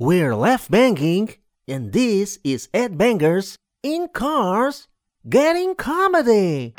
We're 0.00 0.36
left 0.36 0.70
banging, 0.70 1.34
and 1.66 1.92
this 1.92 2.38
is 2.44 2.68
Ed 2.72 2.96
Bangers 2.96 3.56
in 3.82 4.06
Cars 4.06 4.86
Getting 5.28 5.74
Comedy. 5.74 6.76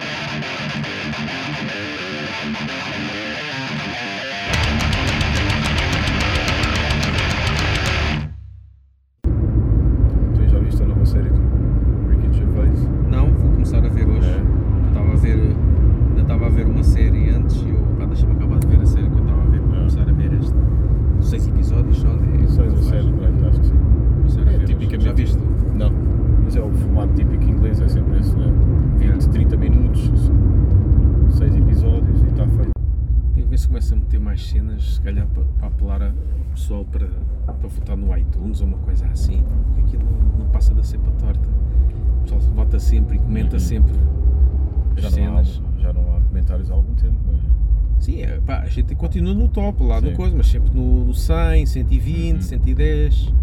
Calhar 35.14 35.28
para, 35.28 35.44
para 35.44 35.68
apelar 35.68 36.02
a- 36.02 36.10
o 36.12 36.52
pessoal 36.54 36.86
para, 36.86 37.08
para 37.46 37.68
votar 37.68 37.98
no 37.98 38.16
iTunes 38.18 38.62
ou 38.62 38.68
uma 38.68 38.78
coisa 38.80 39.06
assim. 39.08 39.44
Porque 39.76 39.96
aquilo 39.96 40.10
não 40.38 40.46
passa 40.48 40.74
da 40.74 40.84
cepa 40.84 41.10
torta. 41.20 41.48
O 42.20 42.22
pessoal 42.24 42.42
vota 42.54 42.80
sempre 42.80 43.16
e 43.18 43.20
comenta 43.20 43.56
Uhum. 43.56 43.60
sempre 43.60 43.94
as 44.98 45.04
Já 45.04 45.10
não, 45.10 45.38
há, 45.38 45.44
cenas. 45.44 45.62
já 45.80 45.94
não 45.94 46.16
há 46.16 46.22
comentários 46.22 46.70
há 46.70 46.74
algum 46.74 46.94
tempo, 46.96 47.16
mas 47.28 47.40
Sim, 48.04 48.22
é, 48.22 48.40
pá, 48.40 48.60
a 48.60 48.68
gente 48.68 48.96
continua 48.96 49.34
no 49.34 49.48
top 49.50 49.84
lá 49.84 50.00
Sim. 50.00 50.12
no 50.12 50.16
coisa, 50.16 50.36
mas 50.36 50.48
sempre 50.48 50.72
no, 50.74 51.06
no 51.06 51.14
100, 51.14 51.66
120, 51.66 52.36
Uhum. 52.36 52.42
110. 52.42 53.34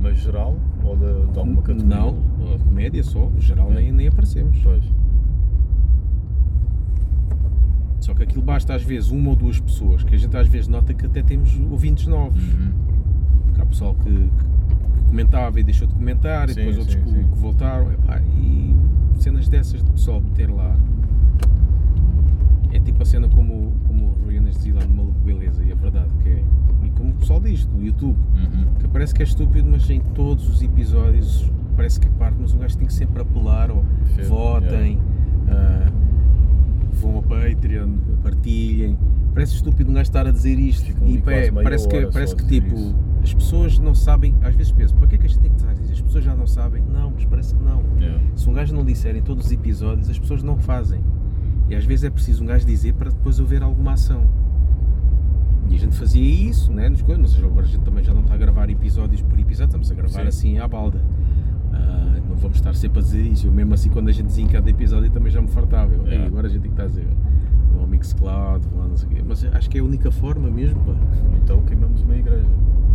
mas 0.00 0.18
geral 0.18 0.56
ou 0.84 0.96
de, 0.96 1.32
de 1.32 1.38
alguma 1.38 1.62
categoria? 1.62 1.96
Não, 1.96 2.14
comédia 2.64 3.02
só, 3.02 3.30
geral 3.38 3.70
É. 3.70 3.74
nem, 3.76 3.92
nem 3.92 4.08
aparecemos. 4.08 4.58
Pois. 4.62 4.82
Só 8.02 8.12
que 8.14 8.22
aquilo 8.24 8.42
basta 8.42 8.74
às 8.74 8.82
vezes 8.82 9.10
uma 9.10 9.30
ou 9.30 9.36
duas 9.36 9.58
pessoas, 9.60 10.02
que 10.02 10.14
a 10.14 10.18
gente 10.18 10.36
às 10.36 10.48
vezes 10.48 10.66
nota 10.68 10.92
que 10.92 11.06
até 11.06 11.22
temos 11.22 11.58
ouvintes 11.70 12.06
novos. 12.06 12.42
Uhum. 12.42 12.72
Há 13.58 13.64
pessoal 13.64 13.94
que, 13.94 14.10
que 14.10 15.02
comentava 15.06 15.60
e 15.60 15.62
deixou 15.62 15.86
de 15.86 15.94
comentar, 15.94 16.48
e 16.50 16.54
Sim, 16.54 16.60
depois 16.60 16.78
outros 16.78 16.94
sim, 16.96 17.02
que, 17.02 17.10
sim. 17.10 17.22
que 17.28 17.38
voltaram. 17.38 17.92
Epá, 17.92 18.20
e 18.20 18.74
cenas 19.18 19.48
dessas 19.48 19.82
de 19.84 19.90
pessoal 19.90 20.20
meter 20.20 20.50
lá. 20.50 20.76
É 22.72 22.78
tipo 22.80 23.02
a 23.02 23.06
cena 23.06 23.28
como, 23.28 23.72
como 23.86 24.06
o 24.06 24.24
Rui 24.24 24.38
Anas 24.38 24.56
dizia 24.56 24.74
lá 24.74 24.84
no 24.84 24.94
Maluco 24.94 25.20
Beleza, 25.20 25.62
e 25.62 25.70
a 25.70 25.74
verdade 25.74 26.08
que 26.22 26.28
é. 26.30 26.42
E 26.84 26.90
como 26.90 27.10
o 27.10 27.14
pessoal 27.14 27.38
diz 27.40 27.64
do 27.66 27.80
YouTube, 27.84 28.16
Uhum. 28.34 28.64
que 28.80 28.88
parece 28.88 29.14
que 29.14 29.22
é 29.22 29.24
estúpido, 29.24 29.68
mas 29.70 29.88
em 29.90 30.00
todos 30.00 30.48
os 30.48 30.62
episódios 30.62 31.48
parece 31.76 32.00
que 32.00 32.08
é 32.08 32.10
parte, 32.18 32.36
mas 32.40 32.52
um 32.54 32.58
gajo 32.58 32.76
tem 32.78 32.86
que 32.86 32.92
sempre 32.94 33.22
apelar, 33.22 33.70
ou 33.70 33.84
Sim, 34.16 34.22
votem, 34.28 34.98
ah, 35.48 35.86
vão 37.02 37.16
ao 37.16 37.22
Patreon, 37.22 37.90
partilhem. 38.22 38.96
Parece 39.34 39.54
estúpido 39.56 39.90
um 39.90 39.94
gajo 39.94 40.08
estar 40.08 40.26
a 40.26 40.30
dizer 40.30 40.58
isto. 40.58 40.86
Ficam 40.86 41.04
ali 41.04 41.16
e 41.16 41.22
quase 41.22 41.50
meia 41.50 41.64
parece 41.64 41.88
que, 41.88 41.96
hora 41.96 42.06
só 42.06 42.12
parece 42.12 42.34
a 42.34 42.36
que 42.36 42.42
dizer 42.44 42.62
tipo, 42.62 42.74
isso. 42.74 42.96
as 43.22 43.34
pessoas 43.34 43.78
não 43.78 43.94
sabem, 43.94 44.34
às 44.42 44.54
vezes 44.54 44.72
penso, 44.72 44.94
para 44.94 45.06
que 45.06 45.14
é 45.16 45.18
que 45.18 45.26
a 45.26 45.28
gente 45.28 45.40
tem 45.40 45.50
que 45.50 45.56
estar 45.56 45.70
a 45.70 45.74
dizer? 45.74 45.92
As 45.92 46.00
pessoas 46.00 46.24
já 46.24 46.36
não 46.36 46.46
sabem? 46.46 46.82
Não, 46.82 47.10
mas 47.10 47.24
parece 47.24 47.54
que 47.54 47.62
não. 47.62 47.82
Yeah. 47.98 48.22
Se 48.36 48.48
um 48.48 48.52
gajo 48.52 48.74
não 48.74 48.84
disser 48.84 49.16
em 49.16 49.22
todos 49.22 49.46
os 49.46 49.52
episódios, 49.52 50.08
as 50.08 50.18
pessoas 50.18 50.42
não 50.42 50.56
fazem. 50.58 51.02
E 51.68 51.74
às 51.74 51.84
vezes 51.84 52.04
é 52.04 52.10
preciso 52.10 52.44
um 52.44 52.46
gajo 52.46 52.66
dizer 52.66 52.94
para 52.94 53.10
depois 53.10 53.40
haver 53.40 53.62
alguma 53.62 53.92
ação. 53.92 54.28
E 55.70 55.76
a 55.76 55.78
gente 55.78 55.96
fazia 55.96 56.22
isso, 56.22 56.70
né, 56.70 56.88
nos 56.88 57.00
coisas, 57.00 57.22
mas 57.22 57.44
agora 57.44 57.64
a 57.64 57.68
gente 57.68 57.82
também 57.82 58.04
já 58.04 58.12
não 58.12 58.22
está 58.22 58.34
a 58.34 58.36
gravar 58.36 58.68
episódios 58.68 59.22
por 59.22 59.38
episódio, 59.38 59.66
estamos 59.66 59.90
a 59.90 59.94
gravar 59.94 60.20
Sim. 60.20 60.28
assim 60.28 60.58
à 60.58 60.68
balda. 60.68 61.02
Ah, 61.72 62.16
não 62.28 62.36
vamos 62.36 62.56
estar 62.58 62.74
sempre 62.74 62.98
a 63.00 63.02
dizer 63.02 63.22
isso. 63.22 63.46
Eu 63.46 63.52
mesmo 63.52 63.74
assim, 63.74 63.88
quando 63.90 64.08
a 64.08 64.12
gente 64.12 64.26
dizia 64.26 64.44
em 64.44 64.48
cada 64.48 64.68
episódio, 64.68 65.10
também 65.10 65.30
já 65.32 65.40
me 65.40 65.48
fartava. 65.48 65.92
Eu, 65.92 66.02
"Ei, 66.02 66.08
Yeah. 66.12 66.26
agora 66.26 66.46
a 66.46 66.50
gente 66.50 66.62
tem 66.62 66.70
que 66.70 66.74
estar 66.80 66.84
a 66.84 66.86
dizer. 66.88 67.06
Vão 67.72 67.80
ao 67.82 67.86
Mixcloud, 67.86 68.66
vão 68.74 68.88
não 68.88 68.96
sei 68.96 69.08
o 69.08 69.10
quê. 69.12 69.22
Mas 69.26 69.44
acho 69.44 69.70
que 69.70 69.78
é 69.78 69.80
a 69.80 69.84
única 69.84 70.10
forma 70.10 70.50
mesmo, 70.50 70.80
pá. 70.84 70.94
Então 71.42 71.62
queimamos 71.62 72.02
uma 72.02 72.14
igreja. 72.16 72.46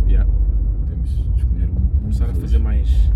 Yeah. 0.08 0.30
Temos 0.88 1.10
de 1.10 1.38
escolher 1.38 1.68
um. 1.70 2.00
Começar 2.02 2.26
a 2.30 2.34
fazer 2.34 2.58
mais. 2.58 3.10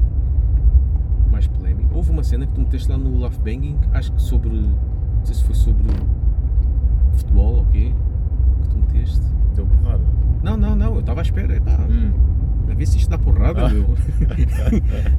mais 1.31 1.47
polémico. 1.47 1.95
Houve 1.95 2.11
uma 2.11 2.23
cena 2.23 2.47
que 2.47 2.53
tu 2.53 2.61
meteste 2.61 2.91
lá 2.91 2.99
no 2.99 3.17
Love 3.19 3.39
Banging, 3.39 3.77
acho 3.93 4.13
que 4.13 4.21
sobre. 4.23 4.51
não 4.51 5.25
sei 5.25 5.35
se 5.35 5.45
foi 5.45 5.55
sobre 5.55 5.85
futebol 7.15 7.57
ou 7.59 7.65
quê, 7.67 7.93
que 8.63 8.69
tu 8.69 8.77
meteste. 8.79 9.23
Deu 9.55 9.67
porrada. 9.67 10.03
Não, 10.43 10.57
não, 10.57 10.75
não, 10.75 10.95
eu 10.95 11.01
estava 11.01 11.21
à 11.21 11.23
espera, 11.23 11.57
epá, 11.57 11.79
Hum. 11.89 12.11
A 12.73 12.75
ver 12.75 12.87
se 12.87 12.99
isto 12.99 13.11
dá 13.11 13.19
porrada, 13.19 13.67
Ah. 13.67 13.69
meu. 13.69 13.85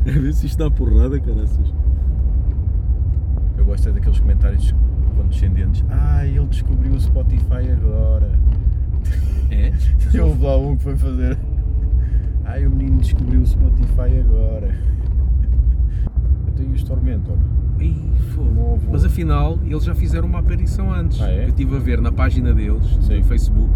a 0.07 0.19
ver 0.19 0.33
se 0.33 0.45
isto 0.47 0.57
dá 0.57 0.69
porrada, 0.71 1.19
caraças. 1.19 1.73
Eu 3.57 3.65
gosto 3.65 3.89
é 3.89 3.91
daqueles 3.91 4.19
comentários 4.19 4.73
condescendentes. 5.15 5.85
Ah, 5.89 6.25
ele 6.25 6.45
descobriu 6.47 6.91
o 6.93 6.99
Spotify 6.99 7.69
agora. 7.71 8.31
É? 9.51 9.71
Eu 10.13 10.27
houve 10.27 10.43
lá 10.43 10.57
um 10.57 10.75
que 10.75 10.83
foi 10.83 10.97
fazer. 10.97 11.37
Ai, 12.45 12.65
o 12.65 12.71
menino 12.71 12.99
descobriu 12.99 13.41
o 13.41 13.45
Spotify 13.45 14.19
agora. 14.19 14.75
Eu 16.47 16.53
tenho 16.55 16.71
os 16.71 16.83
Tormentor. 16.83 17.37
Ih, 17.79 17.95
Mas 18.91 19.05
afinal, 19.05 19.59
eles 19.65 19.83
já 19.83 19.93
fizeram 19.95 20.27
uma 20.27 20.39
aparição 20.39 20.91
antes. 20.91 21.21
Ah, 21.21 21.29
é? 21.29 21.45
Eu 21.45 21.49
estive 21.49 21.75
a 21.75 21.79
ver 21.79 22.01
na 22.01 22.11
página 22.11 22.53
deles, 22.53 22.85
Sim. 23.01 23.17
no 23.19 23.23
Facebook, 23.25 23.69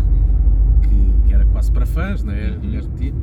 que, 0.84 1.14
que 1.28 1.34
era 1.34 1.46
quase 1.46 1.67
para 1.78 1.86
fãs, 1.86 2.24
né? 2.24 2.58
Uhum. 2.64 3.14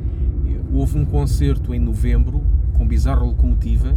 Houve 0.73 0.97
um 0.97 1.03
concerto 1.05 1.73
em 1.73 1.79
novembro 1.79 2.41
com 2.77 2.87
Bizarro 2.87 3.25
Locomotiva, 3.27 3.93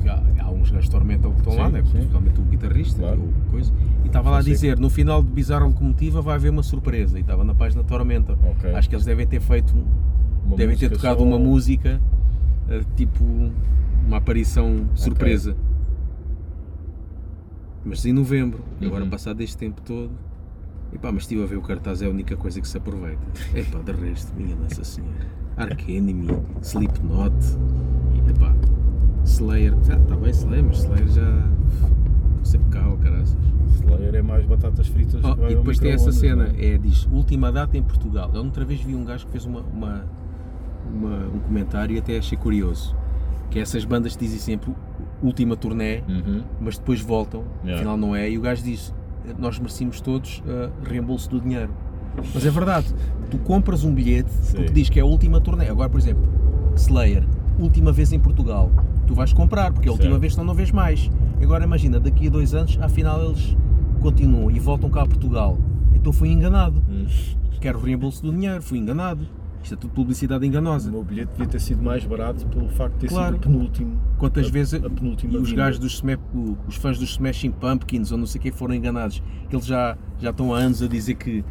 que 0.00 0.08
há, 0.08 0.22
há 0.40 0.50
uns 0.50 0.70
gajos 0.70 0.84
de 0.84 0.90
Tormenta 0.90 1.28
que 1.28 1.36
estão 1.38 1.52
Sim, 1.52 1.58
lá, 1.58 1.68
né? 1.68 1.82
principalmente 1.82 2.40
o 2.40 2.44
guitarrista, 2.44 3.00
Claro. 3.00 3.20
o 3.22 3.50
coisa, 3.50 3.72
e 4.04 4.06
estava 4.06 4.30
lá 4.30 4.38
a 4.38 4.42
dizer: 4.42 4.78
no 4.78 4.88
final 4.88 5.20
de 5.22 5.30
Bizarro 5.30 5.66
Locomotiva 5.66 6.22
vai 6.22 6.36
haver 6.36 6.50
uma 6.50 6.62
surpresa, 6.62 7.18
e 7.18 7.22
estava 7.22 7.42
na 7.44 7.54
página 7.54 7.82
Tormenta. 7.82 8.38
Ok. 8.50 8.72
Acho 8.74 8.88
que 8.88 8.94
eles 8.94 9.04
devem 9.04 9.26
ter 9.26 9.40
feito, 9.40 9.74
Uma 10.46 10.56
devem 10.56 10.76
ter 10.76 10.90
tocado 10.90 11.18
só- 11.20 11.26
uma 11.26 11.38
música, 11.38 12.00
eh, 12.68 12.82
tipo 12.94 13.24
uma 14.06 14.18
aparição 14.18 14.86
surpresa. 14.94 15.56
Mas 17.84 18.04
em 18.06 18.12
novembro, 18.12 18.60
e 18.80 18.86
agora 18.86 19.04
Uhum. 19.04 19.10
passado 19.10 19.40
este 19.40 19.56
tempo 19.56 19.80
todo. 19.82 20.10
Epá, 20.92 21.12
mas 21.12 21.22
estive 21.24 21.42
a 21.42 21.46
ver 21.46 21.56
o 21.56 21.62
cartaz, 21.62 22.00
é 22.02 22.06
a 22.06 22.10
única 22.10 22.36
coisa 22.36 22.60
que 22.60 22.68
se 22.68 22.76
aproveita. 22.78 23.20
Epá, 23.54 23.78
de 23.80 23.92
resto, 23.92 24.32
minha 24.36 24.56
Nossa 24.56 24.82
Senhora. 24.84 25.26
Ark 25.56 25.92
Enemy, 25.94 26.28
Slipknot, 26.62 27.34
epá, 28.28 28.54
Slayer. 29.24 29.74
Ah, 29.92 29.96
tá 30.08 30.16
bem, 30.16 30.30
Slayer, 30.30 30.64
mas 30.64 30.78
Slayer 30.78 31.08
já. 31.08 31.48
Sempre 32.44 32.70
cá, 32.70 32.88
oh, 32.92 32.96
caraças. 32.98 33.36
Slayer 33.80 34.14
é 34.14 34.22
mais 34.22 34.44
batatas 34.46 34.86
fritas 34.86 35.20
Oh, 35.24 35.34
que 35.34 35.40
vai 35.40 35.52
e 35.52 35.56
depois 35.56 35.78
tem 35.78 35.90
essa 35.92 36.12
cena, 36.12 36.46
não 36.48 36.54
é? 36.54 36.66
é, 36.74 36.78
diz 36.78 37.06
última 37.10 37.50
data 37.50 37.76
em 37.76 37.82
Portugal. 37.82 38.30
Eu 38.32 38.44
outra 38.44 38.64
vez 38.64 38.80
vi 38.80 38.94
um 38.94 39.04
gajo 39.04 39.26
que 39.26 39.32
fez 39.32 39.44
uma, 39.44 39.60
uma- 39.60 40.04
uma- 40.94 41.26
um 41.34 41.38
comentário 41.40 41.96
e 41.96 41.98
até 41.98 42.16
achei 42.18 42.38
curioso. 42.38 42.94
Que 43.50 43.58
é 43.58 43.62
essas 43.62 43.84
bandas 43.84 44.16
dizem 44.16 44.38
sempre 44.38 44.72
última 45.22 45.56
turné, 45.56 46.02
Uhum. 46.08 46.42
mas 46.60 46.78
depois 46.78 47.00
voltam, 47.00 47.44
Yeah. 47.64 47.76
afinal 47.76 47.96
não 47.96 48.14
é, 48.14 48.30
e 48.30 48.38
o 48.38 48.40
gajo 48.40 48.62
diz, 48.62 48.94
nós 49.38 49.58
merecemos 49.58 50.00
todos 50.00 50.42
uh, 50.46 50.70
reembolso 50.82 51.28
do 51.30 51.40
dinheiro. 51.40 51.72
Mas 52.34 52.46
é 52.46 52.50
verdade, 52.50 52.94
tu 53.30 53.38
compras 53.38 53.84
um 53.84 53.94
bilhete 53.94 54.30
porque 54.50 54.68
Sim. 54.68 54.74
diz 54.74 54.88
que 54.88 54.98
é 54.98 55.02
a 55.02 55.06
última 55.06 55.40
turnê. 55.40 55.68
Agora, 55.68 55.88
por 55.88 56.00
exemplo, 56.00 56.22
Slayer, 56.74 57.26
última 57.58 57.92
vez 57.92 58.12
em 58.12 58.18
Portugal, 58.18 58.70
tu 59.06 59.14
vais 59.14 59.32
comprar, 59.32 59.72
porque 59.72 59.88
é 59.88 59.90
a 59.90 59.92
última 59.92 60.10
Certo. 60.10 60.20
vez 60.20 60.32
senão 60.34 60.46
não 60.46 60.54
vês 60.54 60.70
mais. 60.72 61.10
Agora 61.42 61.64
imagina, 61.64 62.00
daqui 62.00 62.28
a 62.28 62.30
dois 62.30 62.54
anos, 62.54 62.78
afinal 62.80 63.22
eles 63.22 63.56
continuam 64.00 64.50
e 64.50 64.58
voltam 64.58 64.88
cá 64.88 65.02
a 65.02 65.06
Portugal. 65.06 65.58
Então 65.94 66.12
fui 66.12 66.30
enganado. 66.30 66.82
Hum. 66.88 67.06
Quero 67.60 67.80
reembolso 67.80 68.22
do 68.22 68.30
dinheiro, 68.32 68.62
fui 68.62 68.78
enganado. 68.78 69.26
Isto 69.66 69.74
é 69.74 69.78
tudo 69.78 69.94
publicidade 69.94 70.46
enganosa. 70.46 70.90
O 70.90 70.92
meu 70.92 71.02
bilhete 71.02 71.32
devia 71.32 71.48
ter 71.48 71.60
sido 71.60 71.82
mais 71.82 72.04
barato 72.04 72.46
pelo 72.46 72.68
facto 72.68 72.92
de 72.94 73.00
ter 73.00 73.08
Claro. 73.08 73.34
sido 73.34 73.46
o 73.48 73.52
penúltimo. 73.52 74.00
Quantas 74.16 74.46
a- 74.46 74.50
vezes 74.50 74.74
a 74.74 74.88
penúltima 74.88 75.32
e 75.32 75.36
os 75.38 75.52
gajos 75.52 75.80
dos 75.80 76.00
os 76.68 76.76
fãs 76.76 76.96
dos 77.00 77.10
Smashing 77.10 77.50
Pumpkins 77.50 78.12
ou 78.12 78.18
não 78.18 78.26
sei 78.26 78.38
o 78.38 78.42
que 78.42 78.52
foram 78.52 78.74
enganados, 78.76 79.20
que 79.50 79.56
eles 79.56 79.66
já, 79.66 79.98
já 80.20 80.30
estão 80.30 80.54
há 80.54 80.58
anos 80.58 80.80
a 80.82 80.86
dizer 80.86 81.16
que, 81.16 81.44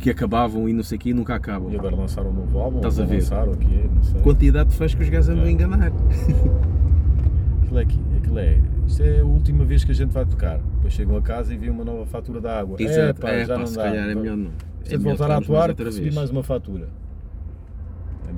que 0.00 0.08
acabavam 0.08 0.70
e 0.70 0.72
não 0.72 0.82
sei 0.82 0.96
o 0.96 1.00
que 1.02 1.10
e 1.10 1.12
nunca 1.12 1.34
acabam. 1.34 1.70
E 1.70 1.76
agora 1.76 1.94
lançaram 1.94 2.30
um 2.30 2.32
novo 2.32 2.58
álbum, 2.58 2.76
Estás 2.78 2.98
a 2.98 3.04
ver? 3.04 3.16
lançaram 3.16 3.52
é, 3.52 3.88
não 3.94 4.02
sei. 4.04 4.20
Quantidade 4.22 4.70
de 4.70 4.76
fãs 4.76 4.94
que 4.94 5.02
os 5.02 5.08
gajos 5.10 5.28
andam 5.28 5.44
a 5.44 5.48
É. 5.48 5.50
enganar. 5.50 5.92
Aquilo 7.62 7.78
é, 7.78 7.82
aquilo 7.82 8.38
é, 8.38 8.58
isto 8.86 9.02
é 9.02 9.20
a 9.20 9.24
última 9.24 9.64
vez 9.66 9.84
que 9.84 9.92
a 9.92 9.94
gente 9.94 10.10
vai 10.12 10.24
tocar. 10.24 10.58
Depois 10.76 10.92
chegam 10.94 11.14
a 11.16 11.20
casa 11.22 11.52
e 11.54 11.58
vêem 11.58 11.70
uma 11.70 11.84
nova 11.84 12.04
fatura 12.06 12.40
da 12.40 12.58
água. 12.58 12.76
Exato, 12.80 13.20
pá, 13.20 13.30
é, 13.30 13.44
já 13.44 13.52
pá, 13.54 13.60
não 13.60 13.66
se 13.66 13.76
dá. 13.76 13.82
calhar 13.84 14.06
é 14.08 14.10
Então, 14.12 14.22
melhor 14.22 14.36
não. 14.38 14.50
Isto 14.82 14.92
é 14.92 14.94
É 14.94 14.98
de 14.98 15.04
voltar 15.04 15.30
a 15.30 15.36
atuar 15.36 15.70
recebi 15.76 16.10
mais 16.14 16.30
uma 16.30 16.42
fatura. 16.42 16.88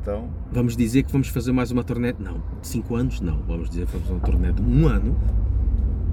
Então, 0.03 0.29
Vamos 0.53 0.77
dizer 0.77 1.05
que 1.05 1.13
vamos 1.13 1.29
fazer 1.29 1.53
mais 1.53 1.71
uma 1.71 1.85
turnê. 1.85 2.13
Não, 2.19 2.43
de 2.61 2.67
5 2.67 2.95
anos 2.97 3.21
não. 3.21 3.39
Vamos 3.47 3.71
dizer 3.71 3.87
que 3.87 3.93
vamos 3.93 4.09
fazer 4.09 4.19
uma 4.19 4.27
turnê 4.27 4.53
de 4.53 4.61
um 4.63 4.87
ano. 4.89 5.17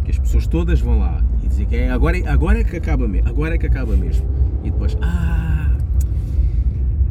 Que 0.05 0.11
as 0.11 0.19
pessoas 0.19 0.45
todas 0.47 0.79
vão 0.79 0.99
lá 0.99 1.23
e 1.43 1.47
dizer 1.47 1.65
que 1.65 1.75
é 1.75 1.89
agora, 1.91 2.17
é- 2.17 2.27
agora 2.27 2.59
é 2.59 2.63
que 2.63 2.75
acaba 2.77 3.07
mesmo. 3.07 3.27
Agora 3.29 3.55
é 3.55 3.57
que 3.57 3.65
acaba 3.65 3.95
mesmo. 3.95 4.27
E 4.63 4.69
depois, 4.71 4.95
ah, 5.01 5.75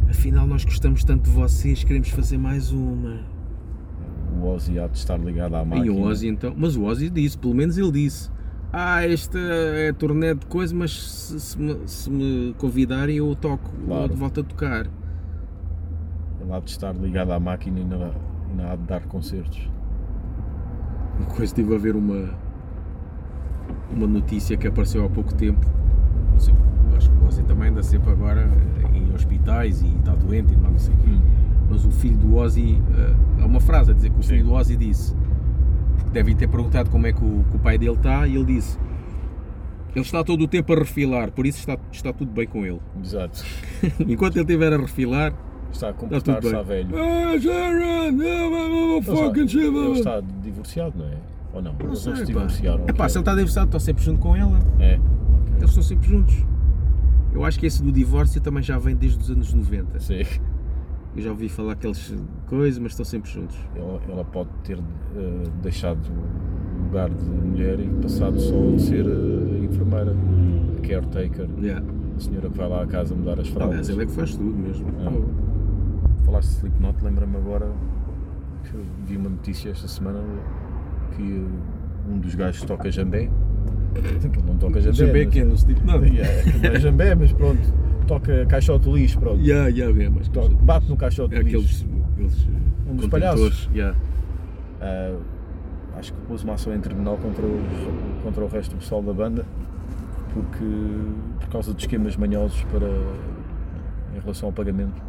afinal 0.09 0.47
nós 0.47 0.65
gostamos 0.65 1.03
tanto 1.05 1.25
de 1.25 1.31
vocês, 1.31 1.83
queremos 1.85 2.09
fazer 2.11 2.39
mais 2.39 2.71
uma. 2.73 3.21
O 4.41 4.47
Ozzy 4.47 4.79
há 4.79 4.87
de 4.87 4.97
estar 4.97 5.17
ligado 5.19 5.55
à 5.57 5.65
máquina. 5.65 5.87
E 5.87 5.91
o 5.91 6.01
Ozzy 6.01 6.29
então, 6.29 6.55
mas 6.57 6.77
o 6.77 6.85
Ozzy 6.85 7.11
disse, 7.11 7.37
pelo 7.37 7.55
menos 7.55 7.77
ele 7.77 7.91
disse, 7.91 8.31
ah, 8.73 9.05
esta 9.05 9.39
é 9.39 9.93
turnê 9.93 10.35
de 10.35 10.47
coisa, 10.47 10.75
mas 10.75 10.93
se, 10.93 11.41
se 11.41 11.59
me, 11.61 11.77
se 11.87 12.11
me 12.11 12.55
convidarem 12.59 13.17
eu 13.17 13.35
toco, 13.35 13.69
Claro. 13.87 14.09
de 14.13 14.15
volta 14.19 14.41
a 14.41 14.45
tocar. 14.45 14.87
Ele 16.49 16.57
há 16.57 16.61
de 16.61 16.71
estar 16.71 16.95
ligado 16.95 17.31
à 17.33 17.39
máquina 17.39 17.79
e 17.79 17.85
não, 17.85 18.11
e 18.51 18.57
não 18.57 18.73
há 18.73 18.75
de 18.75 18.83
dar 18.85 19.03
concertos. 19.03 19.69
Uma 21.19 21.27
coisa, 21.27 21.45
estive 21.45 21.75
a 21.75 21.79
ver 21.79 21.95
uma, 21.95 22.31
uma 23.95 24.07
notícia 24.07 24.57
que 24.57 24.67
apareceu 24.67 25.05
há 25.05 25.11
pouco 25.11 25.35
tempo. 25.35 25.67
Acho 26.97 27.11
que 27.11 27.19
o 27.19 27.27
Ozzy 27.27 27.43
também 27.43 27.69
anda 27.69 27.83
sempre 27.83 28.11
agora 28.11 28.51
em 28.95 29.13
hospitais 29.13 29.83
e 29.83 29.89
está 29.89 30.15
doente 30.15 30.55
e 30.55 30.57
não 30.57 30.79
sei 30.79 30.95
o 30.95 30.97
quê. 30.97 31.19
Mas 31.69 31.85
o 31.85 31.91
filho 31.91 32.17
do 32.17 32.37
Ozzy, 32.37 32.83
eh, 32.97 33.43
há 33.43 33.45
uma 33.45 33.61
frase 33.61 33.91
a 33.91 33.95
dizer 33.95 34.09
que 34.09 34.19
o 34.19 34.23
filho 34.23 34.39
Sim. 34.39 34.49
do 34.49 34.55
Ozzy 34.55 34.77
disse, 34.77 35.15
porque 35.97 36.11
devem 36.11 36.35
ter 36.35 36.49
perguntado 36.49 36.89
como 36.89 37.07
é 37.07 37.13
que 37.13 37.23
o, 37.23 37.45
que 37.51 37.57
o 37.57 37.59
pai 37.59 37.77
dele 37.77 37.93
está, 37.93 38.27
e 38.27 38.37
ele 38.37 38.47
disse: 38.47 38.79
Ele 39.95 40.03
está 40.03 40.25
todo 40.25 40.45
o 40.45 40.49
tempo 40.49 40.73
a 40.73 40.77
refilar, 40.77 41.31
por 41.31 41.47
isso 41.47 41.59
está, 41.59 41.77
está 41.93 42.11
tudo 42.11 42.33
bem 42.33 42.47
com 42.47 42.65
ele. 42.65 42.81
Exato. 43.05 43.45
Enquanto 44.01 44.37
ele 44.37 44.45
estiver 44.45 44.73
a 44.73 44.79
refilar, 44.79 45.35
Está 45.73 45.91
a 45.91 45.93
tudo 45.93 46.09
comportar-se 46.09 46.55
a 46.57 46.63
velho. 46.63 46.89
Ah, 46.97 47.39
Sharon, 47.39 48.23
Ele 48.23 49.03
fucking 49.03 49.45
está, 49.45 49.47
shit, 49.47 49.65
ele 49.67 49.91
está 49.93 50.21
divorciado, 50.43 50.99
não 50.99 51.07
é? 51.07 51.17
Ou 51.53 51.63
não? 51.63 51.73
Não 51.75 51.87
Eles 51.87 51.99
sei, 52.01 52.13
se 52.15 52.21
pá. 52.21 52.27
divorciaram. 52.27 52.85
Epá, 52.85 52.93
ok. 53.05 53.09
se 53.09 53.17
ele 53.19 53.23
está 53.23 53.35
divorciado, 53.35 53.67
estou 53.69 53.81
sempre 53.81 54.05
junto 54.05 54.21
com 54.21 54.37
ela. 54.37 54.59
É. 54.79 54.99
Eles 55.57 55.69
estão 55.71 55.83
sempre 55.83 56.09
juntos. 56.09 56.35
Eu 57.33 57.45
acho 57.45 57.59
que 57.59 57.67
esse 57.67 57.83
do 57.83 57.93
divórcio 57.93 58.41
também 58.41 58.63
já 58.63 58.79
vem 58.79 58.95
desde 58.97 59.19
os 59.21 59.31
anos 59.31 59.53
90. 59.53 60.01
Sim. 60.01 60.23
Eu 61.17 61.23
já 61.23 61.31
ouvi 61.31 61.49
falar 61.49 61.73
aquelas 61.73 62.15
coisas, 62.47 62.79
mas 62.79 62.93
estão 62.93 63.05
sempre 63.05 63.31
juntos. 63.31 63.57
Ela, 63.75 64.01
ela 64.09 64.25
pode 64.25 64.49
ter 64.65 64.79
eh, 64.79 65.43
deixado 65.63 65.99
o 66.09 66.85
lugar 66.85 67.11
de 67.11 67.25
mulher 67.25 67.81
e 67.81 67.89
passado 68.03 68.39
só 68.41 68.55
a 68.75 68.79
ser 68.79 69.05
eh, 69.07 69.65
enfermeira, 69.65 70.15
a 70.77 70.81
caretaker, 70.87 71.49
Yeah. 71.61 71.85
a 72.17 72.21
senhora 72.21 72.49
que 72.49 72.57
vai 72.57 72.69
lá 72.69 72.83
à 72.83 72.87
casa 72.87 73.15
mudar 73.15 73.41
as 73.41 73.49
fraldas. 73.49 73.71
Aliás, 73.71 73.89
ele 73.89 74.03
é 74.03 74.07
que 74.07 74.13
faz 74.13 74.37
tudo 74.37 74.57
mesmo. 74.57 74.87
Ah. 75.01 75.48
Falaste 76.29 76.51
de 76.51 76.57
Slipknot, 76.59 77.03
lembra-me 77.03 77.37
agora 77.39 77.71
que 78.65 78.77
vi 79.07 79.17
uma 79.17 79.31
notícia 79.31 79.71
esta 79.71 79.89
semana 79.89 80.21
que 81.17 81.47
um 82.07 82.19
dos 82.19 82.35
gajos 82.35 82.63
toca 82.65 82.91
jambé. 82.91 83.31
Que 83.95 83.99
ele 84.27 84.43
não 84.47 84.57
toca 84.59 84.79
jambé. 84.79 84.95
Jambé 84.97 85.25
mas- 85.25 85.33
que 85.33 85.41
é 85.41 85.45
no 85.45 85.55
Slipknot. 85.55 86.05
Yeah, 86.07 86.59
não 86.63 86.71
é 86.71 86.81
jambé, 86.81 87.15
mas 87.15 87.33
pronto, 87.33 87.63
toca 88.07 88.45
caixote 88.45 88.91
de 88.91 88.95
lixo, 88.95 89.19
pronto. 89.19 89.41
Yeah, 89.41 89.69
yeah, 89.71 90.05
é, 90.05 90.09
mas 90.11 90.29
Toca- 90.29 90.55
bate 90.55 90.87
no 90.91 90.99
caixote 90.99 91.35
é 91.35 91.39
de 91.43 91.45
lixo. 91.51 91.87
aqueles, 91.87 92.05
aqueles 92.13 92.49
Um 92.91 92.97
dos 92.97 93.07
palhaços. 93.09 93.71
Yeah. 93.75 93.97
Ah, 94.83 95.17
acho 95.97 96.13
que 96.13 96.21
pôs 96.29 96.45
uma 96.45 96.55
ação 96.55 96.75
em 96.75 96.81
tribunal 96.81 97.17
contra, 97.17 97.43
os- 97.47 98.23
contra 98.23 98.45
o 98.45 98.49
resto 98.49 98.75
do 98.77 98.81
pessoal 98.81 99.03
da 99.03 99.15
banda 99.15 99.47
porque 100.35 100.65
por 101.41 101.49
causa 101.49 101.73
de 101.73 101.81
esquemas 101.81 102.17
manhosos 102.19 102.63
para 102.65 102.87
em 102.87 104.21
relação 104.21 104.51
ao 104.51 104.53
pagamento 104.53 105.03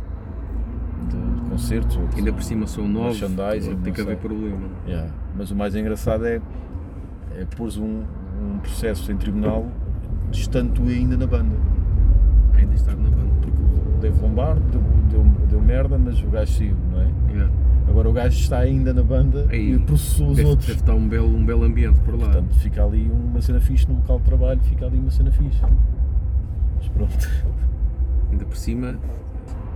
de, 1.07 1.49
concertos 1.49 1.97
ou 1.97 2.07
de- 2.07 2.17
Ainda 2.17 2.33
por 2.33 2.43
cima 2.43 2.67
são 2.67 2.87
novos, 2.87 3.19
tem 3.83 3.93
que 3.93 4.01
haver 4.01 4.17
problema. 4.17 4.67
Yeah. 4.87 5.09
Mas 5.37 5.51
o 5.51 5.55
mais 5.55 5.75
engraçado 5.75 6.25
é, 6.25 6.41
é 7.35 7.45
pôs 7.57 7.77
um, 7.77 8.03
um 8.41 8.59
processo 8.59 9.11
em 9.11 9.17
tribunal 9.17 9.67
estando 10.31 10.81
ainda 10.83 11.17
na 11.17 11.25
banda. 11.27 11.55
Ainda 12.55 12.73
estar 12.75 12.95
na 12.95 13.09
banda. 13.09 13.29
Porque 13.41 13.51
o 13.51 13.99
Dave 14.01 14.21
Lombardo 14.21 14.61
deu, 14.71 14.81
deu, 15.09 15.23
deu 15.49 15.61
merda, 15.61 15.97
mas 15.97 16.21
o 16.21 16.27
gajo 16.27 16.51
saiu, 16.51 16.75
não 16.91 17.01
é? 17.01 17.07
Yeah. 17.31 17.51
Agora 17.87 18.07
o 18.09 18.13
gajo 18.13 18.37
está 18.39 18.59
ainda 18.59 18.93
na 18.93 19.01
banda 19.01 19.47
Aí, 19.49 19.73
e 19.73 19.79
processou 19.79 20.27
os 20.29 20.35
Deve, 20.37 20.49
outros. 20.49 20.67
deve 20.67 20.79
estar 20.79 20.93
um 20.93 21.07
belo, 21.07 21.27
um 21.35 21.43
belo 21.43 21.63
ambiente 21.63 21.99
por 22.01 22.13
lá. 22.13 22.25
Portanto, 22.25 22.53
fica 22.59 22.83
ali 22.83 23.09
uma 23.09 23.41
cena 23.41 23.59
fixe 23.59 23.87
no 23.87 23.95
local 23.95 24.19
de 24.19 24.25
trabalho, 24.25 24.59
fica 24.61 24.85
ali 24.85 24.99
uma 24.99 25.09
cena 25.09 25.31
fixe. 25.31 25.59
Mas 26.77 26.87
pronto. 26.89 27.17
Ainda 28.31 28.45
por 28.45 28.55
cima, 28.55 28.95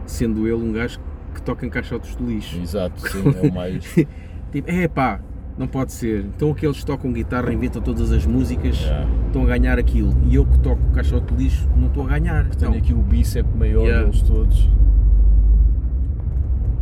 sendo 0.06 0.48
ele 0.48 0.62
um 0.64 0.72
gajo 0.72 1.00
que 1.34 1.42
toca 1.42 1.66
em 1.66 1.70
caixotes 1.70 2.16
de 2.16 2.24
lixo. 2.24 2.58
Exato, 2.62 3.02
sim, 3.10 3.24
é 3.44 3.48
o 3.48 3.54
mais. 3.54 3.84
Tipo, 4.54 4.70
é 4.70 4.88
pá, 4.88 5.20
não 5.58 5.66
pode 5.68 5.92
ser. 5.92 6.26
Então 6.36 6.52
aqueles 6.52 6.78
que 6.78 6.86
tocam 6.86 7.12
guitarra, 7.12 7.52
inventam 7.52 7.82
todas 7.82 8.12
as 8.12 8.24
músicas, 8.26 8.80
Yeah. 8.80 9.08
estão 9.26 9.42
a 9.44 9.46
ganhar 9.48 9.80
aquilo. 9.80 10.14
E 10.30 10.36
eu 10.36 10.46
que 10.46 10.60
toco 10.60 10.82
caixote 10.92 11.34
de 11.34 11.44
lixo, 11.44 11.68
não 11.76 11.88
estou 11.88 12.04
a 12.06 12.08
ganhar. 12.10 12.46
Tenho 12.50 12.70
Então, 12.70 12.74
aqui 12.74 12.94
o 12.94 12.98
bíceps 12.98 13.52
maior 13.56 13.82
Yeah. 13.82 14.04
deles 14.06 14.22
todos. 14.22 14.70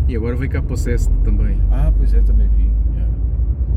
E 0.08 0.16
agora 0.18 0.36
vem 0.36 0.50
cá 0.50 0.62
para 0.62 0.74
o 0.74 0.78
Cest 0.78 1.10
também. 1.24 1.58
Ah, 1.72 1.92
pois 1.98 2.14
é, 2.14 2.20
também 2.20 2.50
vi. 2.50 2.70
Yeah. 2.94 3.14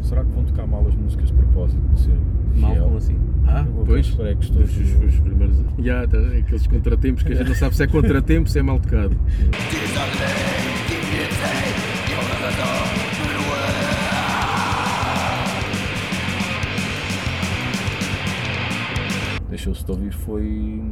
Será 0.02 0.24
que 0.24 0.30
vão 0.32 0.42
tocar 0.44 0.66
mal 0.66 0.84
as 0.88 0.94
músicas 0.96 1.28
de 1.28 1.34
propósito 1.34 1.80
para 1.80 1.96
ser 1.96 2.16
Mal 2.56 2.72
fiel? 2.72 2.84
como 2.84 2.96
assim? 2.96 3.16
Ah, 3.46 3.64
pois. 3.86 4.10
pregos 4.10 4.50
Os, 4.50 4.56
todos. 4.56 4.76
os, 4.76 5.04
os 5.14 5.20
primeiros. 5.20 5.56
Já, 5.78 6.06
tá, 6.08 6.18
aqueles 6.18 6.66
contratempos 6.66 7.22
que 7.22 7.32
a 7.32 7.36
gente 7.36 7.48
não 7.48 7.54
sabe 7.54 7.76
se 7.76 7.82
é 7.84 7.86
contratempo, 7.86 8.48
se 8.50 8.58
é 8.58 8.62
mal 8.62 8.80
tocado. 8.80 9.16
Deixou-se 19.48 19.84
de 19.84 19.90
ouvir 19.92 20.12
foi 20.12 20.82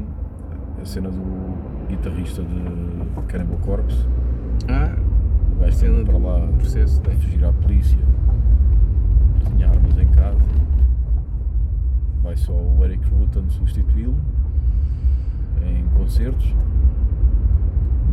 a 0.81 0.85
cena 0.85 1.11
do 1.11 1.87
guitarrista 1.89 2.43
de 2.43 3.23
Cannibal 3.29 3.59
Corpse. 3.59 4.07
Ah, 4.69 4.95
O 5.57 5.61
gajo 5.61 5.77
cena 5.77 5.99
esteve 6.01 6.05
para 6.05 6.19
lá 6.19 6.47
processo, 6.59 7.03
a 7.05 7.09
né? 7.09 7.15
fugir 7.17 7.45
à 7.45 7.53
polícia. 7.53 7.99
Tinha 9.57 9.69
armas 9.69 9.99
em 9.99 10.07
casa. 10.09 10.39
Vai 12.23 12.37
só 12.37 12.53
o 12.53 12.85
Eric 12.85 13.05
Rutan 13.09 13.49
substituí-lo 13.49 14.15
em 15.65 15.85
concertos. 15.99 16.55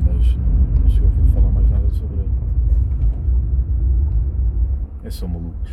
Mas 0.06 0.36
não, 0.36 0.82
não 0.82 0.90
se 0.90 1.02
ouviu 1.02 1.26
falar 1.34 1.52
mais 1.52 1.70
nada 1.70 1.88
sobre 1.90 2.18
ele. 2.18 2.30
É 5.10 5.12
só 5.12 5.28
malucos. 5.28 5.72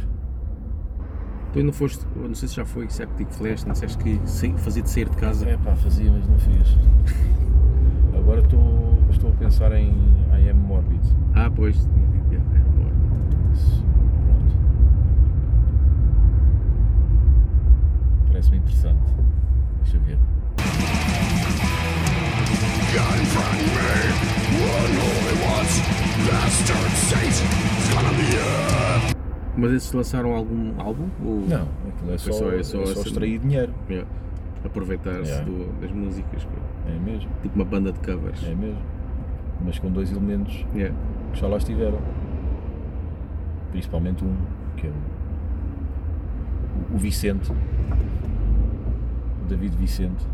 tu 1.52 1.58
ainda 1.58 1.70
foste, 1.70 2.06
não 2.16 2.34
sei 2.34 2.48
se 2.48 2.54
já 2.54 2.64
foi 2.64 2.88
Septic 2.88 3.28
Flash, 3.28 3.66
não 3.66 3.74
disseste 3.74 3.98
que 3.98 4.18
fazia 4.56 4.82
de 4.82 4.88
sair 4.88 5.10
de 5.10 5.16
casa. 5.18 5.46
É 5.46 5.58
pá, 5.58 5.76
fazia, 5.76 6.10
mas 6.10 6.26
não 6.26 6.38
fiz. 6.38 6.74
Agora 8.16 8.40
estou, 8.40 8.98
estou 9.10 9.28
a 9.28 9.34
pensar 9.34 9.72
em 9.72 9.90
I 10.32 10.48
Am 10.48 10.54
Morbid. 10.54 11.02
Ah, 11.34 11.50
pois, 11.54 11.76
tinha 11.76 12.06
dito, 12.06 12.34
era 12.34 12.64
uma 12.64 12.86
hora. 12.86 12.94
Mas, 13.50 13.60
Pronto. 14.24 14.56
Parece-me 18.28 18.56
interessante. 18.56 19.14
Deixa 19.82 19.98
eu 19.98 20.00
ver. 20.00 20.18
Mas 29.56 29.72
esses 29.72 29.92
lançaram 29.92 30.34
algum 30.34 30.78
álbum? 30.80 31.08
Ou 31.24 31.40
Não, 31.48 31.66
aquilo 31.88 32.12
é 32.12 32.18
só, 32.18 32.32
só- 32.32 32.50
é 32.50 32.58
é 32.60 32.62
só 32.62 32.84
só, 32.84 32.92
essa- 32.92 33.08
extrair 33.08 33.38
dinheiro. 33.38 33.72
Yeah. 33.88 34.08
Aproveitar-se 34.64 35.30
Yeah. 35.30 35.50
das 35.80 35.92
músicas, 35.92 36.44
pô. 36.44 36.50
É 36.90 36.98
mesmo, 36.98 37.30
tipo 37.42 37.54
uma 37.56 37.64
banda 37.64 37.92
de 37.92 37.98
covers. 38.00 38.42
é 38.44 38.54
mesmo. 38.54 38.78
Mas 39.64 39.78
com 39.78 39.90
dois 39.90 40.10
elementos 40.12 40.66
Yeah. 40.74 40.94
que 41.32 41.40
já 41.40 41.46
lá 41.48 41.56
estiveram. 41.56 41.98
Principalmente 43.72 44.24
um, 44.24 44.34
que 44.76 44.86
é 44.86 44.90
o, 46.90 46.94
o 46.94 46.98
Vicente. 46.98 47.50
O 47.50 49.48
David 49.48 49.76
Vicente. 49.76 50.26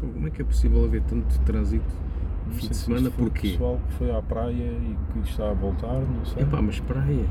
Como 0.00 0.26
é 0.26 0.30
que 0.30 0.42
é 0.42 0.44
possível 0.44 0.84
haver 0.84 1.02
tanto 1.02 1.38
trânsito 1.40 1.84
fim 2.50 2.68
de 2.68 2.76
se 2.76 2.84
semana? 2.84 3.08
o 3.08 3.12
Porquê? 3.12 3.50
pessoal 3.52 3.80
que 3.88 3.94
foi 3.94 4.14
à 4.14 4.20
praia 4.20 4.52
e 4.52 4.96
que 5.14 5.18
está 5.30 5.50
a 5.50 5.54
voltar, 5.54 5.94
não 6.00 6.24
sei. 6.26 6.42
Epá, 6.42 6.60
mas 6.60 6.78
praia. 6.80 7.24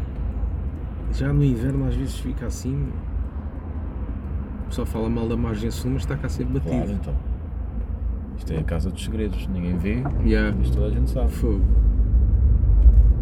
Já 1.14 1.32
no 1.32 1.44
inverno 1.44 1.88
às 1.88 1.96
vezes 1.96 2.18
fica 2.20 2.48
assim. 2.48 2.88
O 4.64 4.68
pessoal 4.70 4.88
fala 4.88 5.10
mal 5.10 5.28
da 5.28 5.38
margem 5.38 5.70
sul, 5.70 5.92
mas 5.92 6.02
está 6.04 6.18
cá 6.18 6.28
sempre 6.28 6.54
batido. 6.60 6.76
Claro, 6.76 6.92
então. 6.92 7.14
Isto 8.38 8.54
é 8.54 8.58
a 8.58 8.64
casa 8.64 8.90
dos 8.90 9.04
segredos, 9.04 9.48
ninguém 9.48 9.78
vê, 9.78 10.02
Yeah. 10.26 10.56
mas 10.58 10.70
toda 10.72 10.88
a 10.88 10.90
gente 10.90 11.10
sabe. 11.12 11.30
Fogo. 11.32 11.62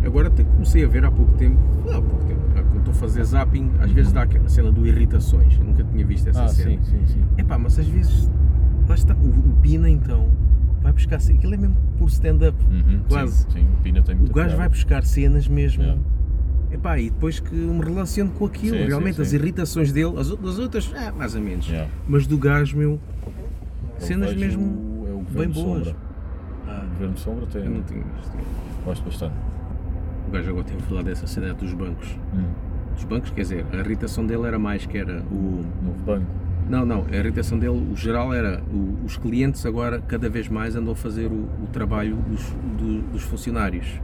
Agora 0.05 0.29
até 0.29 0.43
comecei 0.43 0.83
a 0.83 0.88
ver 0.88 1.03
há 1.05 1.12
pouco 1.12 1.33
tempo. 1.33 1.60
Há 1.89 2.01
pouco 2.01 2.24
tempo. 2.25 2.39
Quando 2.53 2.77
estou 2.79 2.91
a 2.91 2.95
fazer 2.95 3.24
zapping, 3.25 3.69
às 3.79 3.91
vezes 3.91 4.12
dá 4.13 4.21
aquela 4.24 4.48
cena 4.50 4.71
do 4.71 4.88
irritações. 4.88 5.57
Eu 5.60 5.65
nunca 5.65 5.83
tinha 5.83 6.05
visto 6.05 6.27
essa 6.29 6.43
Ah, 6.43 6.48
cena. 6.48 6.71
sim, 6.71 6.79
sim, 6.83 7.05
sim. 7.05 7.24
Epá, 7.38 7.57
mas 7.57 7.77
às 7.77 7.88
vezes. 7.88 8.31
Lá 8.88 8.95
está. 8.95 9.13
O, 9.13 9.27
o 9.27 9.57
Pina 9.62 9.89
então 9.89 10.29
vai 10.81 10.93
buscar. 10.93 11.17
Aquilo 11.17 11.53
é 11.53 11.57
mesmo 11.57 11.75
por 11.98 12.07
stand-up. 12.07 12.57
Uhum, 12.65 13.01
Quase. 13.10 13.43
Sim, 13.43 13.50
sim, 13.51 13.67
o 13.74 13.83
Pina 13.83 14.01
tem 14.01 14.15
O 14.15 14.33
gajo 14.33 14.55
vai 14.57 14.69
buscar 14.69 15.03
cenas 15.03 15.48
mesmo. 15.48 15.83
Yeah. 15.83 16.01
Epá, 16.71 16.97
e 16.99 17.09
depois 17.09 17.39
que 17.39 17.53
me 17.53 17.83
relaciono 17.83 18.31
com 18.31 18.45
aquilo. 18.45 18.77
Sim, 18.77 18.85
Realmente, 18.85 19.15
sim. 19.17 19.21
as 19.21 19.33
irritações 19.33 19.91
dele, 19.91 20.13
as, 20.17 20.29
das 20.29 20.57
outras, 20.59 20.91
ah, 20.95 21.11
mais 21.11 21.35
ou 21.35 21.41
menos. 21.41 21.67
Yeah. 21.67 21.89
Mas 22.07 22.25
do 22.25 22.37
gajo, 22.37 22.77
meu, 22.77 22.99
Eu 23.99 24.01
cenas 24.05 24.33
mesmo 24.35 25.05
é 25.07 25.11
o 25.11 25.21
bem 25.37 25.49
boas. 25.49 25.85
Sombra. 25.87 25.95
Ah, 26.67 26.83
O 26.85 26.89
Governo 26.93 27.13
de 27.13 27.19
Sombra 27.19 27.45
tem, 27.47 27.63
Eu 27.65 27.71
não 27.71 27.83
tinha 27.83 27.99
visto. 28.03 28.37
gosto 28.85 29.03
bastante. 29.03 29.33
O 30.27 30.31
gajo 30.31 30.49
agora 30.49 30.63
tem 30.63 30.77
a 30.77 30.79
falar 30.81 31.03
dessa 31.03 31.27
cena 31.27 31.53
dos 31.53 31.73
bancos. 31.73 32.17
Hum. 32.33 32.43
Dos 32.95 33.03
bancos, 33.03 33.31
quer 33.31 33.41
dizer, 33.41 33.65
a 33.73 33.75
irritação 33.77 34.25
dele 34.25 34.45
era 34.47 34.57
mais 34.59 34.85
que 34.85 34.97
era 34.97 35.21
o. 35.31 35.65
Novo 35.83 35.99
banco. 36.05 36.25
Não, 36.69 36.85
não, 36.85 37.05
a 37.11 37.15
irritação 37.17 37.59
dele, 37.59 37.85
o 37.91 37.95
geral 37.97 38.33
era 38.33 38.61
o- 38.71 39.03
os 39.05 39.17
clientes 39.17 39.65
agora 39.65 39.99
cada 39.99 40.29
vez 40.29 40.47
mais 40.47 40.73
andam 40.75 40.93
a 40.93 40.95
fazer 40.95 41.25
o, 41.27 41.49
o 41.63 41.67
trabalho 41.73 42.15
dos, 42.29 42.43
do- 42.77 43.01
dos 43.11 43.23
funcionários. 43.23 43.99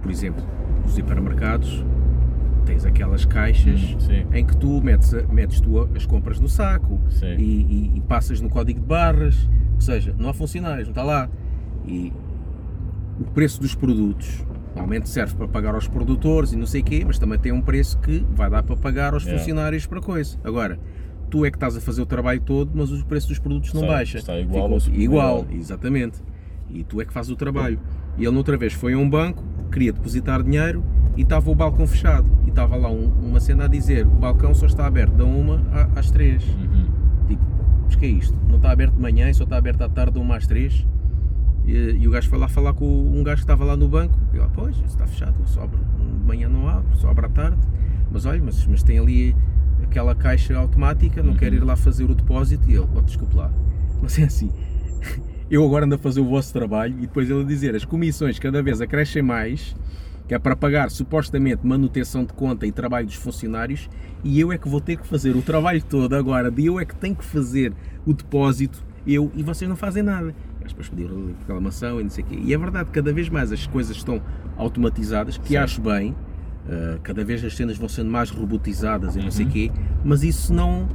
Por 0.00 0.10
exemplo, 0.10 0.42
os 0.84 0.98
hipermercados, 0.98 1.84
tens 2.64 2.84
aquelas 2.84 3.24
caixas 3.24 3.80
Hum, 3.94 4.00
sim. 4.00 4.24
em 4.32 4.44
que 4.44 4.56
tu 4.56 4.80
metes, 4.80 5.12
metes 5.30 5.60
tu 5.60 5.78
as 5.94 6.06
compras 6.06 6.38
no 6.40 6.48
saco 6.48 7.00
e, 7.38 7.42
e- 7.42 7.92
e 7.96 8.00
passas 8.02 8.40
no 8.40 8.48
código 8.48 8.80
de 8.80 8.86
barras, 8.86 9.48
ou 9.74 9.80
seja, 9.80 10.14
não 10.18 10.28
há 10.28 10.34
funcionários, 10.34 10.86
não 10.88 10.92
está 10.92 11.02
lá. 11.02 11.28
E 11.86 12.12
o 13.20 13.24
preço 13.24 13.60
dos 13.60 13.74
produtos 13.74 14.44
normalmente 14.74 15.08
serve 15.08 15.34
para 15.34 15.46
pagar 15.48 15.74
aos 15.74 15.86
produtores 15.88 16.52
e 16.52 16.56
não 16.56 16.66
sei 16.66 16.80
o 16.80 16.84
quê, 16.84 17.02
mas 17.06 17.18
também 17.18 17.38
tem 17.38 17.52
um 17.52 17.60
preço 17.60 17.98
que 17.98 18.24
vai 18.34 18.48
dar 18.48 18.62
para 18.62 18.76
pagar 18.76 19.12
aos 19.14 19.22
Yeah. 19.24 19.38
funcionários 19.38 19.86
para 19.86 20.00
coisa. 20.00 20.38
Agora, 20.42 20.78
tu 21.28 21.44
é 21.44 21.50
que 21.50 21.56
estás 21.56 21.76
a 21.76 21.80
fazer 21.80 22.00
o 22.02 22.06
trabalho 22.06 22.40
todo, 22.40 22.70
mas 22.74 22.90
o 22.92 23.04
preço 23.04 23.28
dos 23.28 23.38
produtos 23.38 23.72
não 23.74 23.82
Está- 23.82 23.92
baixa. 23.94 24.18
está 24.18 24.38
igual 24.38 24.70
igual, 24.92 25.46
exatamente. 25.50 26.22
E 26.70 26.84
tu 26.84 27.00
é 27.00 27.04
que 27.04 27.12
fazes 27.12 27.30
o 27.30 27.36
trabalho. 27.36 27.78
E 28.16 28.22
ele 28.24 28.30
noutra 28.32 28.56
vez 28.56 28.72
foi 28.72 28.94
a 28.94 28.98
um 28.98 29.08
banco, 29.08 29.42
queria 29.70 29.92
depositar 29.92 30.42
dinheiro 30.42 30.82
e 31.16 31.22
estava 31.22 31.50
o 31.50 31.54
balcão 31.54 31.86
fechado. 31.86 32.26
Estava 32.52 32.76
lá 32.76 32.90
um- 32.90 33.10
uma 33.22 33.40
cena 33.40 33.64
a 33.64 33.66
dizer, 33.66 34.06
o 34.06 34.10
balcão 34.10 34.54
só 34.54 34.66
está 34.66 34.86
aberto 34.86 35.12
da 35.14 35.24
uma 35.24 35.62
às 35.96 36.10
três. 36.10 36.44
Uhum. 36.44 36.84
Tipo, 37.26 37.42
mas 37.86 37.96
que 37.96 38.04
é 38.04 38.08
isto? 38.08 38.38
Não 38.46 38.56
está 38.56 38.70
aberto 38.70 38.92
de 38.94 39.00
manhã 39.00 39.30
e 39.30 39.34
só 39.34 39.44
está 39.44 39.56
aberto 39.56 39.80
à 39.82 39.88
tarde, 39.88 40.12
de 40.12 40.18
uma 40.18 40.36
às 40.36 40.46
três? 40.46 40.86
E, 41.66 41.72
e 41.72 42.06
o 42.06 42.10
gajo 42.10 42.28
foi 42.28 42.38
lá 42.38 42.48
falar 42.48 42.74
com 42.74 42.84
um 42.86 43.22
gajo 43.22 43.36
que 43.36 43.44
estava 43.44 43.64
lá 43.64 43.74
no 43.74 43.88
banco. 43.88 44.18
E 44.34 44.36
ele, 44.36 44.48
pois, 44.54 44.76
isso 44.76 44.84
está 44.86 45.06
fechado, 45.06 45.34
só 45.46 45.62
abre, 45.62 45.78
de 45.78 46.26
manhã 46.26 46.48
não 46.48 46.68
abre, 46.68 46.94
só 46.96 47.08
abre 47.08 47.26
à 47.26 47.28
tarde. 47.30 47.58
Mas 48.10 48.26
olha, 48.26 48.42
mas, 48.44 48.66
mas 48.66 48.82
tem 48.82 48.98
ali 48.98 49.34
aquela 49.82 50.14
caixa 50.14 50.54
automática, 50.56 51.22
não 51.22 51.34
quer 51.34 51.52
ir 51.54 51.64
lá 51.64 51.74
fazer 51.74 52.04
o 52.04 52.14
depósito. 52.14 52.68
E 52.68 52.74
ele, 52.74 52.86
oh, 52.94 53.00
desculpe 53.00 53.34
lá. 53.34 53.50
Mas 54.02 54.18
é 54.18 54.24
assim, 54.24 54.50
eu 55.50 55.64
agora 55.64 55.86
ando 55.86 55.94
a 55.94 55.98
fazer 55.98 56.20
o 56.20 56.28
vosso 56.28 56.52
trabalho 56.52 56.94
e 56.98 57.02
depois 57.02 57.30
ele 57.30 57.40
a 57.40 57.44
dizer, 57.46 57.74
as 57.74 57.84
comissões 57.84 58.38
cada 58.38 58.62
vez 58.62 58.80
acrescem 58.80 59.22
mais, 59.22 59.74
que 60.28 60.34
é 60.34 60.38
para 60.38 60.54
pagar 60.56 60.90
supostamente 60.90 61.66
manutenção 61.66 62.24
de 62.24 62.32
conta 62.32 62.66
e 62.66 62.72
trabalho 62.72 63.06
dos 63.06 63.16
funcionários, 63.16 63.88
e 64.24 64.38
eu 64.40 64.52
é 64.52 64.58
que 64.58 64.68
vou 64.68 64.80
ter 64.80 64.96
que 64.96 65.06
fazer 65.06 65.34
o 65.36 65.42
trabalho 65.42 65.82
todo 65.82 66.14
agora, 66.14 66.50
de 66.50 66.66
eu 66.66 66.78
é 66.80 66.84
que 66.84 66.94
tenho 66.94 67.14
que 67.16 67.24
fazer 67.24 67.72
o 68.06 68.12
depósito, 68.14 68.82
eu, 69.06 69.30
e 69.34 69.42
vocês 69.42 69.68
não 69.68 69.76
fazem 69.76 70.02
nada. 70.02 70.34
Eles 70.60 70.72
depois 70.72 70.88
pediram 70.88 71.34
reclamação 71.40 72.00
e 72.00 72.04
não 72.04 72.10
sei 72.10 72.22
o 72.22 72.26
quê. 72.28 72.38
E 72.40 72.54
é 72.54 72.58
verdade, 72.58 72.88
cada 72.92 73.12
vez 73.12 73.28
mais 73.28 73.50
as 73.50 73.66
coisas 73.66 73.96
estão 73.96 74.22
automatizadas, 74.56 75.36
que 75.36 75.48
Sim. 75.48 75.56
acho 75.56 75.80
bem, 75.80 76.12
uh, 76.12 77.00
cada 77.02 77.24
vez 77.24 77.44
as 77.44 77.56
cenas 77.56 77.76
vão 77.76 77.88
sendo 77.88 78.10
mais 78.10 78.30
robotizadas 78.30 79.16
e 79.16 79.18
não 79.18 79.30
sei 79.32 79.44
o 79.44 79.48
Uhum. 79.48 79.52
quê, 79.52 79.70
mas 80.04 80.22
isso 80.22 80.54
não, 80.54 80.88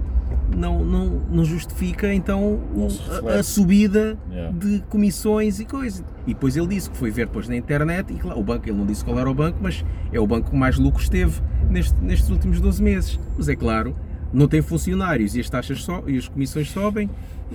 não, 0.55 0.83
não, 0.83 1.05
não 1.29 1.45
justifica 1.45 2.13
então 2.13 2.41
o- 2.43 2.61
Não 2.75 2.89
se 2.89 3.01
a- 3.27 3.39
a, 3.39 3.43
subida 3.43 4.17
Yeah. 4.31 4.57
de 4.57 4.79
comissões 4.89 5.59
e 5.59 5.65
coisas. 5.65 6.03
E 6.25 6.33
depois 6.33 6.55
ele 6.57 6.67
disse 6.67 6.89
que 6.89 6.97
foi 6.97 7.11
ver 7.11 7.27
depois 7.27 7.47
na 7.47 7.55
internet 7.55 8.11
e 8.13 8.17
claro, 8.17 8.39
o 8.39 8.43
banco, 8.43 8.67
ele 8.67 8.77
não 8.77 8.85
disse 8.85 9.03
qual 9.03 9.17
era 9.19 9.29
o 9.29 9.33
banco, 9.33 9.57
mas 9.61 9.83
é 10.11 10.19
o 10.19 10.27
banco 10.27 10.51
que 10.51 10.55
mais 10.57 10.77
lucros 10.77 11.09
teve 11.09 11.41
neste- 11.69 11.99
nestes 12.01 12.29
últimos 12.29 12.59
12 12.61 12.81
meses. 12.81 13.19
Mas 13.37 13.47
é 13.49 13.55
claro, 13.55 13.95
não 14.33 14.47
tem 14.47 14.61
funcionários 14.61 15.35
e 15.35 15.39
as 15.39 15.49
taxas 15.49 15.83
so, 15.83 16.03
e 16.07 16.17
as 16.17 16.27
comissões 16.27 16.69
sobem, 16.71 17.09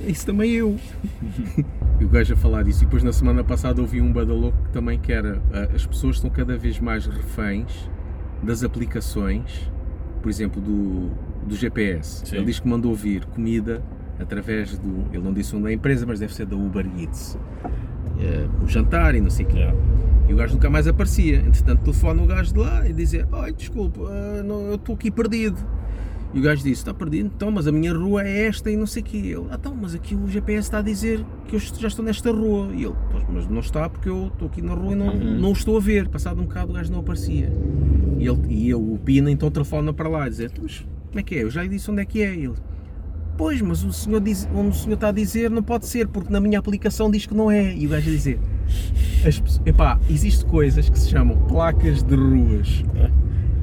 isso 0.07 0.25
também 0.25 0.51
eu. 0.53 0.77
e 2.01 2.05
o 2.05 2.09
gajo 2.09 2.35
a 2.35 2.37
falar 2.37 2.63
disso. 2.65 2.83
E 2.83 2.87
depois 2.87 3.03
na 3.03 3.13
semana 3.13 3.45
passada 3.45 3.81
ouvi 3.81 4.01
um 4.01 4.13
badaloco 4.13 4.57
que 4.65 4.71
também 4.71 4.99
que 4.99 5.13
era 5.13 5.41
as 5.75 5.85
pessoas 5.87 6.17
estão 6.17 6.31
cada 6.31 6.57
vez 6.57 6.79
mais 6.81 7.07
reféns 7.07 7.91
das 8.43 8.63
aplicações, 8.65 9.71
por 10.23 10.29
exemplo, 10.29 10.61
do, 10.61 11.11
do 11.47 11.55
GPS. 11.57 12.23
Sim. 12.27 12.37
Ele 12.37 12.47
diz 12.47 12.61
que 12.61 12.69
mandou 12.69 12.95
vir 12.95 13.25
comida 13.27 13.83
através 14.19 14.79
do. 14.79 15.05
Ele 15.13 15.23
não 15.23 15.33
disse 15.33 15.55
onde 15.57 15.67
é 15.67 15.71
a 15.71 15.73
empresa, 15.73 16.07
mas 16.07 16.19
deve 16.21 16.35
ser 16.35 16.47
da 16.47 16.57
Uber 16.57 16.87
Eats. 16.99 17.37
Eh, 18.21 18.47
o 18.63 18.69
jantar 18.69 19.15
e 19.15 19.21
não 19.21 19.31
sei 19.31 19.45
o 19.47 19.49
quê. 19.49 19.59
Yeah. 19.59 19.79
E 20.29 20.33
o 20.33 20.37
gajo 20.37 20.55
nunca 20.55 20.71
mais 20.71 20.87
aparecia. 20.87 21.39
Entretanto, 21.39 21.83
telefona 21.83 22.23
o 22.23 22.27
gajo 22.27 22.53
de 22.53 22.59
lá 22.61 22.89
e 22.89 22.93
dizer: 22.93 23.27
Ai, 23.33 23.53
desculpa, 23.53 24.01
não, 24.45 24.63
eu 24.67 24.75
estou 24.77 24.95
aqui 24.95 25.11
perdido. 25.11 25.57
E 26.33 26.39
o 26.39 26.43
gajo 26.43 26.63
disse: 26.63 26.81
Está 26.81 26.95
perdido? 26.95 27.31
Então, 27.35 27.51
mas 27.51 27.67
a 27.67 27.73
minha 27.73 27.93
rua 27.93 28.23
é 28.23 28.47
esta 28.47 28.71
e 28.71 28.77
não 28.77 28.87
sei 28.87 29.03
o 29.03 29.05
quê. 29.05 29.17
Ele: 29.19 29.47
Ah, 29.51 29.57
então, 29.59 29.75
mas 29.75 29.95
aqui 29.95 30.15
o 30.15 30.29
GPS 30.29 30.61
está 30.61 30.79
a 30.79 30.83
dizer 30.83 31.25
que 31.49 31.57
eu 31.57 31.61
já 31.61 31.89
estou 31.89 32.05
nesta 32.05 32.31
rua. 32.31 32.69
E 32.73 32.85
ele: 32.85 32.95
Pois, 33.11 33.25
mas 33.29 33.49
não 33.49 33.61
está 33.61 33.89
porque 33.89 34.09
eu 34.09 34.29
estou 34.29 34.47
aqui 34.47 34.63
na 34.63 34.75
rua 34.75 34.93
e 34.93 34.95
não, 34.95 35.09
Uhum. 35.09 35.41
não 35.41 35.49
o 35.49 35.53
estou 35.53 35.77
a 35.77 35.81
ver. 35.81 36.09
Passado 36.09 36.41
um 36.41 36.45
bocado, 36.45 36.71
o 36.71 36.75
gajo 36.75 36.93
não 36.93 37.01
aparecia. 37.01 37.53
E, 38.19 38.27
ele, 38.29 38.41
e 38.49 38.71
eu, 38.71 38.81
o 38.81 38.99
Pina, 38.99 39.31
então 39.31 39.51
telefona 39.51 39.93
para 39.93 40.09
lá 40.09 40.27
e 40.27 40.31
dizer: 40.31 40.51
"Então, 40.53 40.63
Mas 40.63 40.87
como 41.13 41.21
é 41.21 41.23
que 41.23 41.35
é? 41.35 41.43
Eu 41.43 41.51
já 41.51 41.63
lhe 41.63 41.69
disse 41.69 41.91
onde 41.91 42.01
é 42.01 42.05
que 42.07 42.23
é. 42.23 42.35
Ele: 42.35 42.55
Pois, 43.37 43.61
mas 43.61 43.85
o 43.85 43.93
senhor, 43.93 44.21
diz, 44.21 44.49
onde 44.55 44.71
o 44.71 44.73
senhor 44.73 44.95
está 44.95 45.09
a 45.09 45.13
dizer 45.13 45.51
não 45.51 45.63
pode 45.63 45.87
ser, 45.87 46.09
porque 46.09 46.33
na 46.33 46.41
minha 46.41 46.59
aplicação 46.59 47.11
diz 47.11 47.27
que 47.27 47.35
não 47.35 47.51
é. 47.51 47.75
E 47.75 47.87
o 47.87 47.91
gajo 47.91 48.09
a 48.09 48.13
dizer: 48.13 48.39
as, 49.27 49.61
epá, 49.67 50.01
existem 50.09 50.49
coisas 50.49 50.89
que 50.89 50.99
se 50.99 51.11
chamam 51.11 51.37
placas 51.47 52.03
de 52.03 52.15
ruas. 52.15 52.83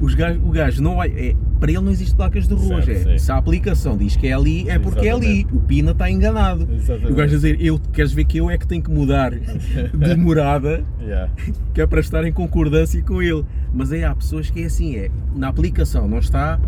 Os 0.00 0.14
gajo, 0.14 0.40
o 0.44 0.50
gajo 0.50 0.82
não 0.82 0.96
vai. 0.96 1.08
É, 1.10 1.36
para 1.58 1.70
ele 1.70 1.82
não 1.82 1.90
existe 1.90 2.14
placas 2.14 2.48
de 2.48 2.54
ruas. 2.54 2.86
Certo, 2.86 3.08
é, 3.10 3.18
se 3.18 3.30
a 3.30 3.36
aplicação 3.36 3.96
diz 3.98 4.16
que 4.16 4.28
é 4.28 4.32
ali, 4.32 4.68
é 4.68 4.78
porque 4.78 5.08
é 5.08 5.12
ali. 5.12 5.40
Exatamente. 5.40 5.56
O 5.56 5.60
Pina 5.60 5.90
está 5.90 6.10
enganado. 6.10 6.68
Exatamente. 6.72 7.12
O 7.12 7.14
gajo 7.14 7.34
a 7.34 7.36
dizer: 7.36 7.56
eu, 7.60 7.78
Queres 7.92 8.12
ver 8.12 8.24
que 8.24 8.38
eu 8.38 8.50
é 8.50 8.56
que 8.56 8.66
tenho 8.66 8.82
que 8.82 8.90
mudar 8.90 9.32
de 9.34 10.14
morada 10.16 10.84
Yeah. 11.00 11.32
que 11.74 11.80
é 11.80 11.86
para 11.86 12.00
estar 12.00 12.24
em 12.24 12.32
concordância 12.32 13.02
com 13.02 13.20
ele. 13.22 13.44
Mas 13.74 13.90
aí 13.92 14.04
há 14.04 14.14
pessoas 14.14 14.48
que 14.50 14.62
é 14.62 14.66
assim: 14.66 14.96
é 14.96 15.10
na 15.34 15.48
aplicação 15.48 16.06
não 16.08 16.18
está, 16.18 16.58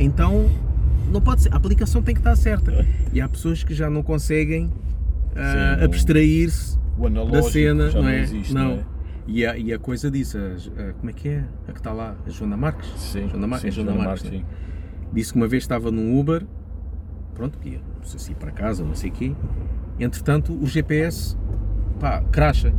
então 0.00 0.50
não 1.12 1.20
pode 1.20 1.42
ser. 1.42 1.52
A 1.52 1.56
aplicação 1.56 2.02
tem 2.02 2.14
que 2.14 2.20
estar 2.20 2.34
certa. 2.36 2.86
E 3.12 3.20
há 3.20 3.28
pessoas 3.28 3.62
que 3.62 3.74
já 3.74 3.88
não 3.90 4.02
conseguem 4.02 4.70
não- 5.34 5.84
abstrair-se 5.84 6.78
da 7.30 7.42
cena, 7.42 7.90
não 7.90 8.02
não, 8.02 8.08
é? 8.08 8.20
existe, 8.20 8.52
não. 8.54 8.64
não 8.64 8.70
é? 8.76 8.84
E, 9.26 9.46
a, 9.46 9.56
e 9.56 9.72
a 9.72 9.78
coisa 9.78 10.10
disso, 10.10 10.36
a- 10.38 10.82
a- 10.88 10.92
como 10.94 11.10
é 11.10 11.12
que 11.12 11.28
é? 11.28 11.44
A 11.68 11.72
que 11.72 11.78
está 11.78 11.92
lá, 11.92 12.16
a 12.26 12.30
Joana 12.30 12.56
Marques? 12.56 12.88
Sim, 12.96 13.28
Joana 13.28 13.46
Mar- 13.46 13.60
sim, 13.60 13.68
é 13.68 13.70
Joana 13.70 13.92
Joana 13.92 14.04
Marques, 14.08 14.24
Marques, 14.24 14.40
né? 14.40 14.46
Disse 15.12 15.32
que 15.32 15.38
uma 15.38 15.46
vez 15.48 15.62
estava 15.62 15.90
num 15.90 16.18
Uber, 16.18 16.44
pronto, 17.34 17.58
ia, 17.64 17.78
não 17.98 18.04
sei 18.04 18.18
se 18.18 18.30
ia 18.30 18.36
para 18.36 18.50
casa, 18.50 18.82
não 18.84 18.94
sei 18.94 19.10
o 19.10 19.12
quê. 19.12 19.32
Entretanto, 19.98 20.52
o 20.52 20.66
GPS, 20.66 21.36
pá, 22.00 22.22
cracha. 22.32 22.72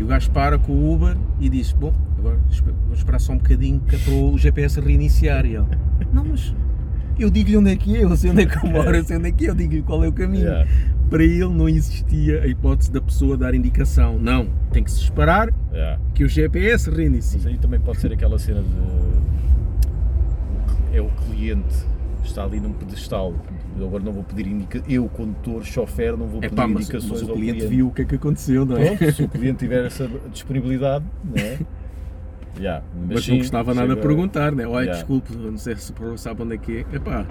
E 0.00 0.02
o 0.02 0.06
gajo 0.06 0.30
para 0.30 0.58
com 0.58 0.72
o 0.72 0.94
Uber 0.94 1.14
e 1.38 1.50
diz: 1.50 1.72
Bom, 1.72 1.92
agora 2.18 2.38
vou 2.86 2.94
esperar 2.94 3.20
só 3.20 3.34
um 3.34 3.36
bocadinho 3.36 3.80
que 3.80 3.96
é 3.96 3.98
para 3.98 4.14
o 4.14 4.38
GPS 4.38 4.80
reiniciar. 4.80 5.44
E 5.44 5.56
ele: 5.56 5.66
Não, 6.10 6.24
mas 6.24 6.54
eu 7.18 7.28
digo-lhe 7.28 7.58
onde 7.58 7.70
é 7.70 7.76
que 7.76 7.94
é, 7.98 8.04
eu 8.04 8.16
sei 8.16 8.30
onde 8.30 8.44
é 8.44 8.46
que 8.46 8.56
eu 8.56 8.70
moro, 8.70 8.96
eu 8.96 9.04
sei 9.04 9.18
onde 9.18 9.28
é 9.28 9.32
que 9.32 9.44
é, 9.44 9.50
eu 9.50 9.54
digo-lhe 9.54 9.82
qual 9.82 10.02
é 10.02 10.08
o 10.08 10.12
caminho. 10.12 10.46
Yeah. 10.46 10.70
Para 11.10 11.22
ele 11.22 11.48
não 11.50 11.68
existia 11.68 12.40
a 12.40 12.46
hipótese 12.46 12.90
da 12.90 13.02
pessoa 13.02 13.36
dar 13.36 13.54
indicação. 13.54 14.18
Não, 14.18 14.48
tem 14.72 14.82
que 14.82 14.90
se 14.90 15.02
esperar 15.02 15.52
Yeah. 15.70 16.00
que 16.14 16.24
o 16.24 16.28
GPS 16.28 16.90
reinicie. 16.90 17.36
Mas 17.36 17.46
aí 17.46 17.58
também 17.58 17.78
pode 17.78 18.00
ser 18.00 18.10
aquela 18.10 18.38
cena 18.38 18.62
de. 18.62 19.00
É 20.96 21.00
o 21.02 21.10
cliente, 21.10 21.76
está 22.24 22.42
ali 22.42 22.58
num 22.58 22.72
pedestal. 22.72 23.34
Eu 23.78 23.86
agora 23.86 24.02
não 24.02 24.12
vou 24.12 24.24
pedir 24.24 24.46
indicações. 24.48 24.92
Eu, 24.92 25.08
condutor, 25.08 25.64
chofer, 25.64 26.16
não 26.16 26.26
vou 26.26 26.40
pedir 26.40 26.54
pá, 26.54 26.66
mas, 26.66 26.82
indicações 26.84 27.20
mas 27.20 27.22
o 27.22 27.30
ao 27.30 27.36
cliente 27.36 27.66
viu 27.66 27.86
o 27.88 27.90
que 27.92 28.02
é 28.02 28.04
que 28.04 28.14
aconteceu, 28.16 28.64
não 28.66 28.76
é? 28.76 28.96
Pronto, 28.96 29.12
se 29.14 29.22
o 29.22 29.28
cliente 29.28 29.58
tiver 29.58 29.84
essa 29.86 30.08
disponibilidade, 30.32 31.04
não 31.24 31.42
é? 31.42 31.58
Yeah, 32.58 32.84
Mas, 33.08 33.24
sim, 33.24 33.30
não 33.30 33.38
custava 33.38 33.72
nada 33.72 33.90
chega- 33.90 34.02
perguntar, 34.02 34.52
né? 34.52 34.66
Olha, 34.66 34.80
Yeah. 34.86 34.92
desculpe, 34.94 35.34
não 35.34 35.56
sei 35.56 35.76
se 35.76 35.94
sabe 36.16 36.42
onde 36.42 36.54
é 36.56 36.58
que 36.58 36.78
é. 36.78 36.96
Epá, 36.96 37.24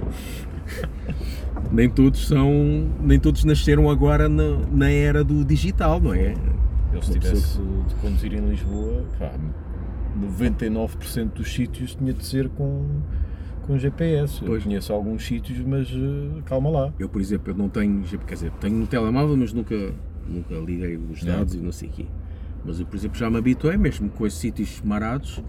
nem 1.72 1.90
todos 1.90 2.26
são, 2.26 2.88
nem 3.02 3.20
todos 3.20 3.44
nasceram 3.44 3.90
agora 3.90 4.30
na, 4.30 4.58
na 4.72 4.90
era 4.90 5.22
do 5.24 5.44
digital, 5.44 6.00
não 6.00 6.14
é? 6.14 6.34
Eu 6.94 7.02
se 7.02 7.12
Uma 7.12 7.20
tivesse 7.20 7.60
de 7.60 7.96
conduzir 8.02 8.34
em 8.34 8.50
Lisboa, 8.50 9.04
pá, 9.20 9.32
99% 10.20 11.34
dos 11.34 11.54
sítios 11.54 11.96
tinha 11.96 12.14
de 12.14 12.26
ser 12.26 12.50
com, 12.50 12.86
com 13.70 13.78
GPS. 13.78 14.40
Pois. 14.40 14.64
Eu 14.64 14.68
conheço 14.68 14.92
alguns 14.92 15.24
sítios, 15.24 15.60
mas 15.60 15.88
eh, 15.90 16.42
calma 16.46 16.72
lá. 16.72 16.94
Eu, 16.98 17.08
por 17.08 17.22
exemplo, 17.22 17.54
eu 17.54 17.56
não 17.56 17.70
tenho, 17.70 18.02
quer 18.26 18.34
dizer, 18.34 18.52
tenho 18.60 18.82
um 18.82 18.86
telemóvel, 18.88 19.38
mas 19.38 19.54
nunca, 19.54 19.76
nunca 20.28 20.56
liguei 20.56 20.98
os 20.98 21.22
Não. 21.22 21.38
dados 21.38 21.54
e 21.54 21.60
não 21.60 21.72
sei 21.72 21.88
o 21.88 21.92
quê. 21.92 22.06
Mas 22.66 22.80
eu, 22.80 22.88
por 22.88 22.98
exemplo, 22.98 23.18
já 23.18 23.30
me 23.30 23.38
habituei, 23.38 23.78
mesmo 23.78 24.10
com 24.10 24.26
esses 24.26 24.40
sítios 24.40 24.82
marados, 24.84 25.44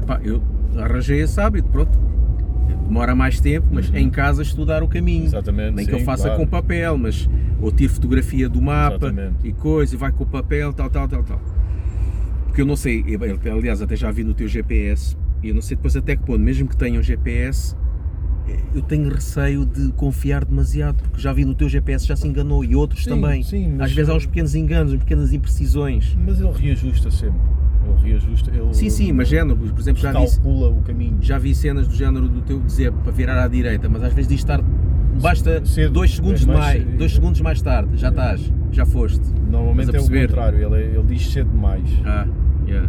epá, 0.00 0.20
eu 0.22 0.40
arranjei 0.78 1.20
esse 1.20 1.40
hábito, 1.40 1.68
pronto. 1.68 1.98
Demora 2.86 3.16
mais 3.16 3.40
tempo, 3.40 3.66
mas 3.72 3.92
em 3.92 4.08
casa 4.08 4.42
estudar 4.42 4.84
o 4.84 4.88
caminho. 4.88 5.22
Uhum. 5.22 5.26
Exatamente. 5.26 5.74
Nem 5.74 5.84
que 5.84 5.92
sim, 5.92 5.98
eu 5.98 6.04
faça 6.04 6.28
claro. 6.28 6.38
com 6.38 6.46
papel, 6.46 6.96
mas 6.96 7.28
ou 7.60 7.72
tiro 7.72 7.92
fotografia 7.92 8.48
do 8.48 8.62
mapa 8.62 9.06
Exatamente. 9.06 9.48
e 9.48 9.52
coisa, 9.52 9.94
e 9.94 9.98
vai 9.98 10.12
com 10.12 10.22
o 10.22 10.26
papel, 10.26 10.72
tal, 10.72 10.88
tal, 10.88 11.08
tal, 11.08 11.24
tal. 11.24 11.40
Porque 12.46 12.60
eu 12.62 12.66
não 12.66 12.76
sei, 12.76 13.04
eu, 13.08 13.20
aliás, 13.52 13.82
até 13.82 13.96
já 13.96 14.10
vi 14.12 14.22
no 14.22 14.34
teu 14.34 14.46
GPS, 14.46 15.16
e 15.42 15.48
eu 15.48 15.54
não 15.54 15.62
sei 15.62 15.76
depois 15.76 15.96
até 15.96 16.16
que 16.16 16.22
ponto, 16.24 16.38
mesmo 16.38 16.68
que 16.68 16.76
tenham 16.76 17.02
GPS, 17.02 17.76
eu 18.74 18.82
tenho 18.82 19.08
receio 19.10 19.66
de 19.66 19.90
confiar 19.92 20.44
demasiado, 20.44 20.96
porque 21.02 21.20
já 21.20 21.32
vi 21.32 21.44
no 21.44 21.54
teu 21.54 21.68
GPS 21.68 22.06
já 22.06 22.14
se 22.14 22.26
enganou 22.28 22.64
e 22.64 22.76
outros 22.76 23.02
Sim, 23.04 23.10
também. 23.10 23.42
sim, 23.42 23.68
mas- 23.76 23.86
Às 23.90 23.92
vezes 23.92 24.08
há 24.10 24.14
uns 24.14 24.26
pequenos 24.26 24.54
enganos, 24.54 24.92
umas 24.92 25.02
pequenas 25.02 25.32
imprecisões. 25.32 26.16
Mas 26.24 26.40
ele 26.40 26.52
reajusta 26.52 27.10
sempre. 27.10 27.40
Ele 27.88 28.10
reajusta. 28.10 28.50
Ele 28.50 28.72
Sim, 28.74 28.90
sim, 28.90 29.12
mas 29.12 29.28
género, 29.28 29.56
por 29.56 29.80
exemplo, 29.80 30.00
já 30.02 30.10
vi, 30.12 30.18
calcula 30.18 30.68
o 30.70 30.82
caminho. 30.82 31.18
já 31.20 31.38
vi 31.38 31.54
cenas 31.54 31.86
do 31.88 31.94
género 31.94 32.28
do 32.28 32.40
teu 32.42 32.60
dizer 32.60 32.92
para 32.92 33.12
virar 33.12 33.42
à 33.42 33.48
direita, 33.48 33.88
mas 33.88 34.02
às 34.02 34.12
vezes 34.12 34.28
diz 34.28 34.38
estar. 34.40 34.60
Basta 35.20 35.64
Cedo, 35.64 35.92
dois 35.94 36.14
segundos, 36.14 36.42
é 36.42 36.46
mais 36.46 36.58
mais, 36.58 36.82
cedo. 36.82 36.98
dois 36.98 37.12
segundos 37.14 37.40
mais 37.40 37.62
tarde, 37.62 37.96
já 37.96 38.10
estás, 38.10 38.52
já 38.70 38.84
foste. 38.84 39.22
Normalmente 39.50 39.96
é 39.96 40.00
o 40.00 40.02
contrário. 40.08 40.58
Ele, 40.74 40.96
ele 40.98 41.06
diz 41.06 41.32
cedo 41.32 41.50
demais. 41.50 41.88
Ah, 42.04 42.26
yeah. 42.68 42.88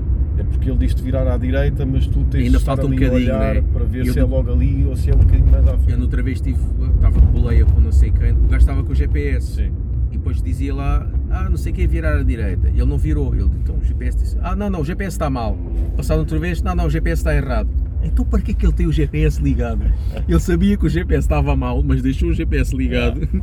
É 0.67 0.71
ele 0.71 0.77
diz-te 0.79 1.01
virar 1.01 1.27
à 1.31 1.37
direita, 1.37 1.85
mas 1.85 2.07
tu 2.07 2.23
tens 2.25 2.45
Ainda 2.45 2.57
de 2.57 2.63
falta 2.63 2.85
um 2.85 2.89
bocadinho, 2.89 3.13
olhar 3.13 3.55
né? 3.55 3.63
para 3.73 3.85
ver 3.85 4.05
Eu 4.05 4.13
se 4.13 4.19
é 4.19 4.23
logo 4.23 4.51
ali 4.51 4.85
ou 4.85 4.95
se 4.95 5.09
é 5.09 5.15
um 5.15 5.19
bocadinho 5.19 5.49
mais 5.49 5.67
à 5.67 5.71
Eu 5.71 5.79
frente. 5.79 5.97
noutra 5.99 6.21
vez 6.23 6.41
tive, 6.41 6.59
estava 6.95 7.19
de 7.21 7.27
boleia 7.27 7.65
com 7.65 7.79
não 7.79 7.91
sei 7.91 8.11
quem, 8.11 8.31
o 8.31 8.35
gajo 8.43 8.57
estava 8.57 8.83
com 8.83 8.91
o 8.91 8.95
GPS. 8.95 9.55
Sim. 9.55 9.71
E 10.11 10.17
depois 10.17 10.41
dizia 10.41 10.73
lá, 10.73 11.07
ah, 11.29 11.49
não 11.49 11.57
sei 11.57 11.71
o 11.71 11.75
que 11.75 11.81
é 11.83 11.87
virar 11.87 12.17
à 12.17 12.23
direita. 12.23 12.67
E 12.69 12.77
ele 12.79 12.85
não 12.85 12.97
virou. 12.97 13.33
Ele 13.35 13.49
então 13.63 13.75
o 13.75 13.83
GPS 13.83 14.17
disse, 14.17 14.37
ah, 14.41 14.55
não, 14.55 14.69
não, 14.69 14.81
o 14.81 14.85
GPS 14.85 15.15
está 15.15 15.29
mal. 15.29 15.57
Passado 15.95 16.19
outra 16.19 16.39
vez, 16.39 16.61
não, 16.61 16.75
não, 16.75 16.85
o 16.85 16.89
GPS 16.89 17.19
está 17.21 17.35
errado. 17.35 17.69
Então 18.03 18.23
para 18.25 18.41
que 18.41 18.51
é 18.51 18.53
que 18.53 18.65
ele 18.65 18.73
tem 18.73 18.87
o 18.87 18.91
GPS 18.91 19.41
ligado? 19.41 19.81
Ele 20.27 20.39
sabia 20.39 20.77
que 20.77 20.85
o 20.85 20.89
GPS 20.89 21.25
estava 21.25 21.55
mal, 21.55 21.81
mas 21.83 22.01
deixou 22.01 22.29
o 22.29 22.33
GPS 22.33 22.75
ligado. 22.75 23.27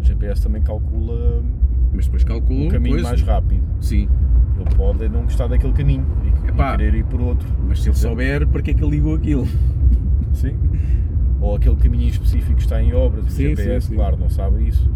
O 0.00 0.04
GPS 0.04 0.42
também 0.42 0.60
calcula 0.62 1.42
Mas 1.92 2.04
depois 2.06 2.24
calculou 2.24 2.66
um 2.66 2.68
caminho 2.68 2.94
coisa. 2.96 3.08
mais 3.08 3.22
rápido. 3.22 3.62
Sim, 3.80 4.08
Ele 4.58 4.74
pode 4.76 5.08
não 5.08 5.22
gostar 5.22 5.46
daquele 5.48 5.72
caminho 5.72 6.04
e, 6.24 6.46
e 6.46 6.50
Epá. 6.50 6.76
querer 6.76 6.94
ir 6.94 7.04
por 7.04 7.20
outro. 7.20 7.48
mas 7.68 7.82
se 7.82 7.88
ele 7.88 7.96
souber, 7.96 8.46
para 8.46 8.62
que 8.62 8.70
é 8.70 8.74
que 8.74 8.82
ele 8.84 8.90
ligou 8.92 9.14
aquilo? 9.16 9.46
Sim. 10.32 10.54
Ou 11.40 11.56
aquele 11.56 11.76
caminho 11.76 12.08
específico 12.08 12.54
que 12.54 12.62
está 12.62 12.82
em 12.82 12.94
obras. 12.94 13.24
Sim, 13.32 13.48
GPS, 13.54 13.86
sim, 13.86 13.90
sim. 13.92 13.94
claro, 13.96 14.16
não 14.16 14.30
sabe 14.30 14.66
isso. 14.66 14.90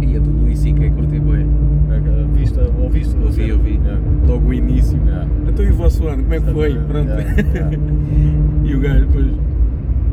E 0.00 0.16
a 0.16 0.20
do 0.20 0.30
Luís 0.30 0.58
C.K. 0.58 0.90
curti 0.90 1.18
bem. 1.20 1.46
A- 1.90 2.22
a 2.22 2.26
Vista, 2.36 2.62
ouviste? 2.78 3.16
Ouvi, 3.16 3.52
ouvi. 3.52 3.70
Yeah. 3.82 4.00
Logo 4.26 4.48
o 4.48 4.54
início. 4.54 4.98
Yeah. 5.06 5.26
Então 5.48 5.64
e 5.64 5.70
o 5.70 5.74
vosso 5.74 6.06
ano, 6.08 6.22
como 6.22 6.34
é 6.34 6.40
que 6.40 6.52
foi? 6.52 6.68
Yeah, 6.70 6.88
Pronto. 6.88 7.08
yeah. 7.10 7.70
E 8.64 8.74
o 8.76 8.80
gajo 8.80 9.06
depois. 9.06 9.26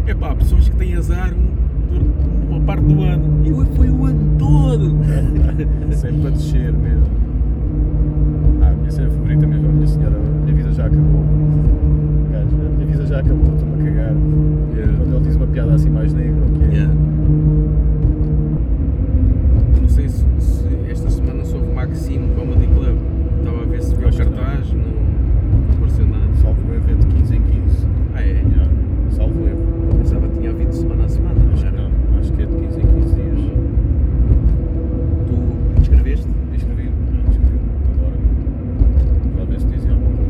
É 0.07 0.13
pá, 0.15 0.35
pessoas 0.35 0.69
que 0.69 0.75
têm 0.77 0.95
azar 0.95 1.31
um- 1.33 2.28
parte 2.69 2.83
do 2.83 3.01
ano. 3.01 3.23
E 3.43 3.75
foi 3.75 3.89
o 3.89 4.05
ano 4.05 4.19
todo. 4.38 4.95
Sempre 5.91 6.27
a 6.27 6.29
descer 6.29 6.71
mesmo. 6.71 7.07
Ah, 8.61 8.67
a 8.67 8.73
minha 8.73 8.91
cena 8.91 9.09
favorita 9.09 9.47
mesmo, 9.47 9.69
a 9.69 9.71
minha 9.71 9.88
senhora, 9.88 10.15
a 10.15 10.41
minha 10.43 10.55
vida 10.55 10.71
já 10.71 10.85
acabou. 10.85 11.25
Gajo, 12.31 12.55
a 12.63 12.69
minha 12.69 12.85
vida 12.85 13.05
já 13.07 13.19
acabou, 13.21 13.55
estou-me 13.55 13.81
a 13.81 13.85
cagar. 13.85 14.13
Quando 14.13 15.15
ele 15.15 15.23
diz 15.25 15.35
uma 15.35 15.47
piada 15.47 15.73
assim 15.73 15.89
mais 15.89 16.13
negra, 16.13 16.45
o 16.45 16.51
que 16.51 16.63
é? 16.63 16.67
Yeah. 16.67 16.93
Não 19.81 19.89
sei 19.89 20.07
se, 20.07 20.23
se 20.38 20.67
esta 20.91 21.09
semana 21.09 21.43
soube 21.45 21.71
o 21.71 21.73
Maxime 21.73 22.27
Comedy 22.35 22.67
Club. 22.67 22.97
Estava 23.39 23.63
a 23.63 23.65
ver 23.65 23.81
se 23.81 23.95
viu 23.95 24.05
o 24.05 24.09
Acho 24.09 24.17
que 24.19 24.25
não. 24.25 24.38
cartaz, 24.38 24.73
não, 24.73 24.83
não 24.83 25.73
apareceu 25.75 26.07
nada. 26.07 26.35
Salvo 26.39 26.71
erro 26.71 26.83
é 26.88 26.93
de 26.93 27.07
15 27.07 27.35
em 27.35 27.41
15. 27.41 27.88
Ah 28.13 28.21
é? 28.21 28.25
Yeah. 28.25 28.69
Salvo 29.09 29.47
erro. 29.47 29.69
Pensava 29.97 30.27
que 30.27 30.38
tinha 30.38 30.51
havido 30.51 30.73
semana 30.73 31.05
a 31.05 31.09
semana. 31.09 31.39
Acho 31.53 31.65
não 31.65 31.71
que 31.71 31.77
era? 31.77 31.89
não, 31.89 32.19
acho 32.19 32.31
que 32.33 32.41
é 32.41 32.45
de 32.45 32.55
15 32.55 32.79
em 32.79 32.85
15 32.85 33.15
dias. 33.15 33.39
Tu 35.27 35.81
escreveste? 35.81 36.27
Escrevi, 36.55 36.89
escrevi, 37.29 37.59
agora. 37.95 38.15
Já 39.38 39.43
ver 39.45 39.59
se 39.59 39.67
dizem 39.67 39.91
alguma 39.91 40.15
coisa. 40.15 40.29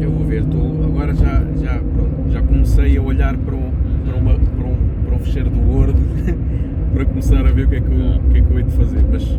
Eu 0.00 0.10
vou 0.10 0.24
ver, 0.26 0.42
estou 0.42 0.84
agora 0.84 1.14
já, 1.14 1.44
já, 1.62 1.78
pronto, 1.78 2.30
já 2.30 2.42
comecei 2.42 2.96
a 2.96 3.02
olhar 3.02 3.36
para 3.36 3.54
um, 3.54 3.70
para 4.04 4.16
uma, 4.16 4.34
para 4.34 4.66
um, 4.66 4.76
para 5.04 5.14
um 5.14 5.18
fecheiro 5.20 5.50
do 5.50 5.60
Word 5.72 5.98
para 6.94 7.04
começar 7.04 7.46
a 7.46 7.52
ver 7.52 7.66
o 7.66 7.68
que 7.68 7.76
é 7.76 7.80
que 7.80 7.92
eu, 7.92 8.16
o 8.16 8.30
que 8.30 8.38
é 8.38 8.42
que 8.42 8.50
eu 8.50 8.58
hei 8.58 8.64
de 8.64 8.72
fazer, 8.72 9.04
mas 9.10 9.38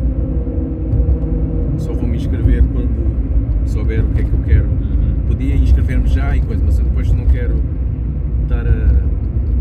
inscrever 2.20 2.64
quando 2.74 3.68
souber 3.68 4.04
o 4.04 4.10
que 4.10 4.22
é 4.22 4.24
que 4.24 4.32
eu 4.34 4.40
quero. 4.46 4.70
Podia 5.28 5.56
inscrever-me 5.56 6.08
já 6.08 6.36
e 6.36 6.42
coisa, 6.42 6.64
mas 6.66 6.78
eu 6.80 6.86
depois 6.86 7.12
não 7.12 7.26
quero 7.26 7.56
estar 8.44 8.68
a. 8.68 9.10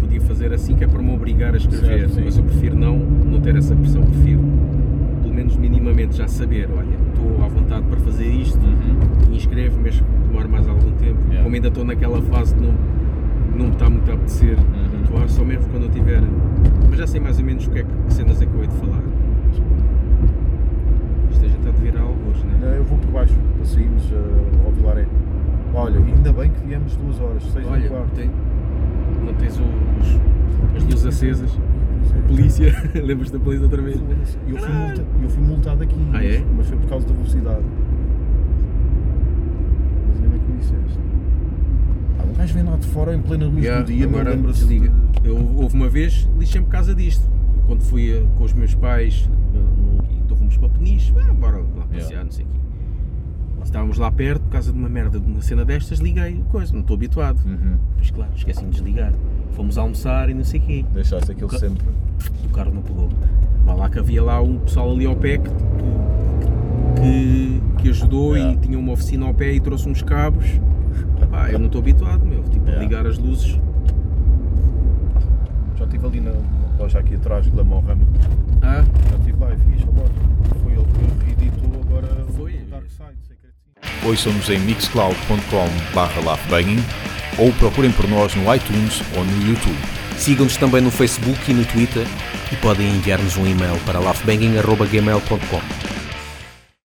Podia 0.00 0.20
fazer 0.22 0.52
assim 0.52 0.74
que 0.74 0.84
é 0.84 0.86
para 0.86 1.02
me 1.02 1.12
obrigar 1.12 1.54
a 1.54 1.56
escrever, 1.56 2.08
Certo, 2.08 2.20
mas 2.24 2.36
eu 2.38 2.44
prefiro 2.44 2.76
não, 2.76 2.98
não 2.98 3.40
ter 3.40 3.54
essa 3.56 3.74
pressão, 3.76 4.02
prefiro 4.02 4.40
pelo 5.22 5.34
menos 5.34 5.56
minimamente 5.56 6.16
já 6.16 6.26
saber, 6.26 6.68
olha, 6.76 6.96
estou 7.14 7.44
à 7.44 7.48
vontade 7.48 7.84
para 7.86 8.00
fazer 8.00 8.26
isto, 8.26 8.58
e 9.30 9.36
inscrevo, 9.36 9.78
mesmo 9.80 10.06
que 10.06 10.26
demore 10.28 10.48
mais 10.48 10.66
algum 10.68 10.90
tempo. 10.92 11.18
Yeah. 11.26 11.42
Como 11.42 11.54
ainda 11.54 11.68
estou 11.68 11.84
naquela 11.84 12.22
fase 12.22 12.54
de 12.54 12.60
não, 12.62 12.74
não 13.56 13.66
me 13.66 13.72
está 13.72 13.88
muito 13.90 14.10
a 14.10 14.14
apetecer 14.14 14.56
Uhum. 14.56 15.04
atuar, 15.04 15.28
só 15.28 15.44
mesmo 15.44 15.68
quando 15.70 15.84
eu 15.84 15.90
tiver. 15.90 16.22
Mas 16.88 16.98
já 16.98 17.06
sei 17.06 17.20
mais 17.20 17.38
ou 17.38 17.44
menos 17.44 17.66
o 17.66 17.70
que, 17.70 17.80
é 17.80 17.82
que, 17.82 17.88
que 18.06 18.14
cenas 18.14 18.40
é 18.40 18.46
que 18.46 18.54
eu 18.54 18.62
hei 18.62 18.68
de 18.68 18.74
falar. 18.76 19.02
Isto 21.30 21.44
a 21.44 21.48
gente 21.48 21.68
há 21.68 21.70
de 21.70 21.80
vir 21.80 21.96
a 22.42 22.46
Não, 22.46 22.58
né? 22.70 22.78
eu 22.78 22.84
vou 22.84 22.98
por 22.98 23.10
baixo, 23.10 23.34
para 23.56 23.64
sairmos 23.64 24.04
uh, 24.10 24.66
ao 24.66 24.72
Vilaré. 24.72 25.06
Olha, 25.74 25.98
ainda 26.00 26.32
bem 26.32 26.50
que 26.50 26.66
viemos 26.66 26.96
duas 26.96 27.20
horas, 27.20 27.42
seis 27.44 27.64
e 27.66 27.68
um 27.68 27.88
quarto. 27.88 28.10
tem, 28.14 28.30
não 29.24 29.34
tens 29.34 29.54
os, 29.58 30.76
as 30.76 30.84
luzes 30.84 31.06
acesas, 31.06 31.58
polícia, 32.26 32.74
lembras 33.04 33.30
da 33.30 33.38
polícia 33.38 33.64
outra 33.64 33.82
vez? 33.82 33.96
Eu 34.48 34.56
fui, 34.56 34.72
multa, 34.72 35.04
eu 35.22 35.28
fui 35.28 35.42
multado 35.42 35.82
aqui, 35.82 35.96
Ah, 36.12 36.24
é? 36.24 36.42
mas 36.56 36.66
foi 36.68 36.78
por 36.78 36.88
causa 36.88 37.06
da 37.06 37.12
velocidade. 37.14 37.62
Mas 40.08 40.16
ainda 40.16 40.28
bem 40.28 40.40
que 40.40 40.52
me 40.52 40.58
disseste. 40.58 40.98
Ah, 42.18 42.24
um 42.24 42.32
gajo 42.34 42.54
vem 42.54 42.62
lá 42.64 42.76
de 42.76 42.86
fora 42.88 43.14
em 43.14 43.20
plena 43.20 43.46
luz 43.46 43.62
Yeah, 43.64 43.82
do 43.82 43.92
dia, 43.92 44.04
agora 44.06 44.30
lembra-se 44.30 44.64
de... 44.66 44.90
Eu, 45.24 45.36
houve 45.56 45.74
uma 45.76 45.88
vez, 45.88 46.28
lixei-me 46.38 46.66
por 46.66 46.72
causa 46.72 46.94
disto. 46.94 47.28
Quando 47.66 47.82
fui 47.82 48.10
eh, 48.16 48.22
com 48.38 48.44
os 48.44 48.52
meus 48.54 48.74
pais, 48.74 49.28
fomos 50.48 50.56
para 50.56 50.68
Peniche, 50.78 51.12
ah, 51.18 51.32
bora 51.34 51.58
lá 51.58 51.84
passear, 51.86 52.08
Yeah. 52.08 52.24
não 52.24 52.30
sei 52.30 52.44
o 52.44 52.48
quê. 52.48 52.58
Estávamos 53.64 53.98
lá 53.98 54.10
perto, 54.10 54.40
por 54.42 54.50
causa 54.52 54.72
de 54.72 54.78
uma 54.78 54.88
merda, 54.88 55.20
de 55.20 55.26
uma 55.30 55.42
cena 55.42 55.62
destas, 55.64 55.98
liguei, 55.98 56.42
coisa, 56.50 56.72
não 56.72 56.80
estou 56.80 56.94
habituado. 56.94 57.38
Uhum. 57.44 57.76
Mas 57.98 58.10
claro, 58.10 58.30
esqueci 58.34 58.64
de 58.64 58.70
desligar. 58.70 59.12
Fomos 59.52 59.76
almoçar 59.76 60.30
e 60.30 60.34
não 60.34 60.44
sei 60.44 60.60
o 60.60 60.62
quê. 60.62 60.84
Deixaste 60.94 61.32
aquilo 61.32 61.48
Ca- 61.50 61.58
sempre. 61.58 61.84
O 62.44 62.48
carro 62.48 62.72
não 62.72 62.80
pegou. 62.82 63.10
Vá 63.66 63.74
lá 63.74 63.90
que 63.90 63.98
havia 63.98 64.22
lá 64.22 64.40
um 64.40 64.58
pessoal 64.58 64.90
ali 64.92 65.04
ao 65.04 65.16
pé 65.16 65.36
que, 65.38 65.50
que, 67.00 67.60
que 67.82 67.88
ajudou 67.90 68.36
Yeah. 68.36 68.54
e 68.54 68.56
tinha 68.58 68.78
uma 68.78 68.92
oficina 68.92 69.26
ao 69.26 69.34
pé 69.34 69.52
e 69.52 69.60
trouxe 69.60 69.88
uns 69.88 70.00
cabos. 70.02 70.46
Pá, 71.30 71.50
eu 71.50 71.58
não 71.58 71.66
estou 71.66 71.80
habituado, 71.80 72.24
meu. 72.24 72.42
Tipo, 72.44 72.64
a 72.66 72.70
Yeah. 72.70 72.82
ligar 72.82 73.06
as 73.06 73.18
luzes. 73.18 73.58
Já 75.76 75.84
estive 75.84 76.06
ali 76.06 76.20
na 76.20 76.32
loja 76.78 77.00
aqui 77.00 77.16
atrás, 77.16 77.46
Glamon 77.48 77.80
Rama. 77.80 78.02
Ah, 78.62 78.84
Já 79.10 79.16
estive 79.18 79.38
lá 79.40 79.52
e 79.52 79.56
fiz 79.56 79.82
a 79.82 79.86
loja. 79.90 80.12
Foi 80.62 80.72
ele 80.72 80.86
que 80.92 81.24
reeditou 81.26 81.80
agora 81.82 82.08
Foi. 82.36 82.54
o 82.54 82.64
Dark 82.70 82.84
Side, 82.88 83.18
secreto. 83.26 83.54
Ouçam-nos 84.06 84.48
em 84.50 84.58
mixcloud.com/laughbanging 84.60 86.82
ou 87.38 87.52
procurem 87.54 87.90
por 87.92 88.08
nós 88.08 88.34
no 88.34 88.54
iTunes 88.54 89.02
ou 89.16 89.24
no 89.24 89.46
YouTube. 89.46 89.78
Sigam-nos 90.16 90.56
também 90.56 90.80
no 90.80 90.90
Facebook 90.90 91.38
e 91.50 91.54
no 91.54 91.64
Twitter 91.66 92.06
e 92.50 92.56
podem 92.56 92.88
enviar-nos 92.88 93.36
um 93.36 93.46
e-mail 93.46 93.78
para 93.86 94.00
laughbanging.gmail.com. 94.00 95.97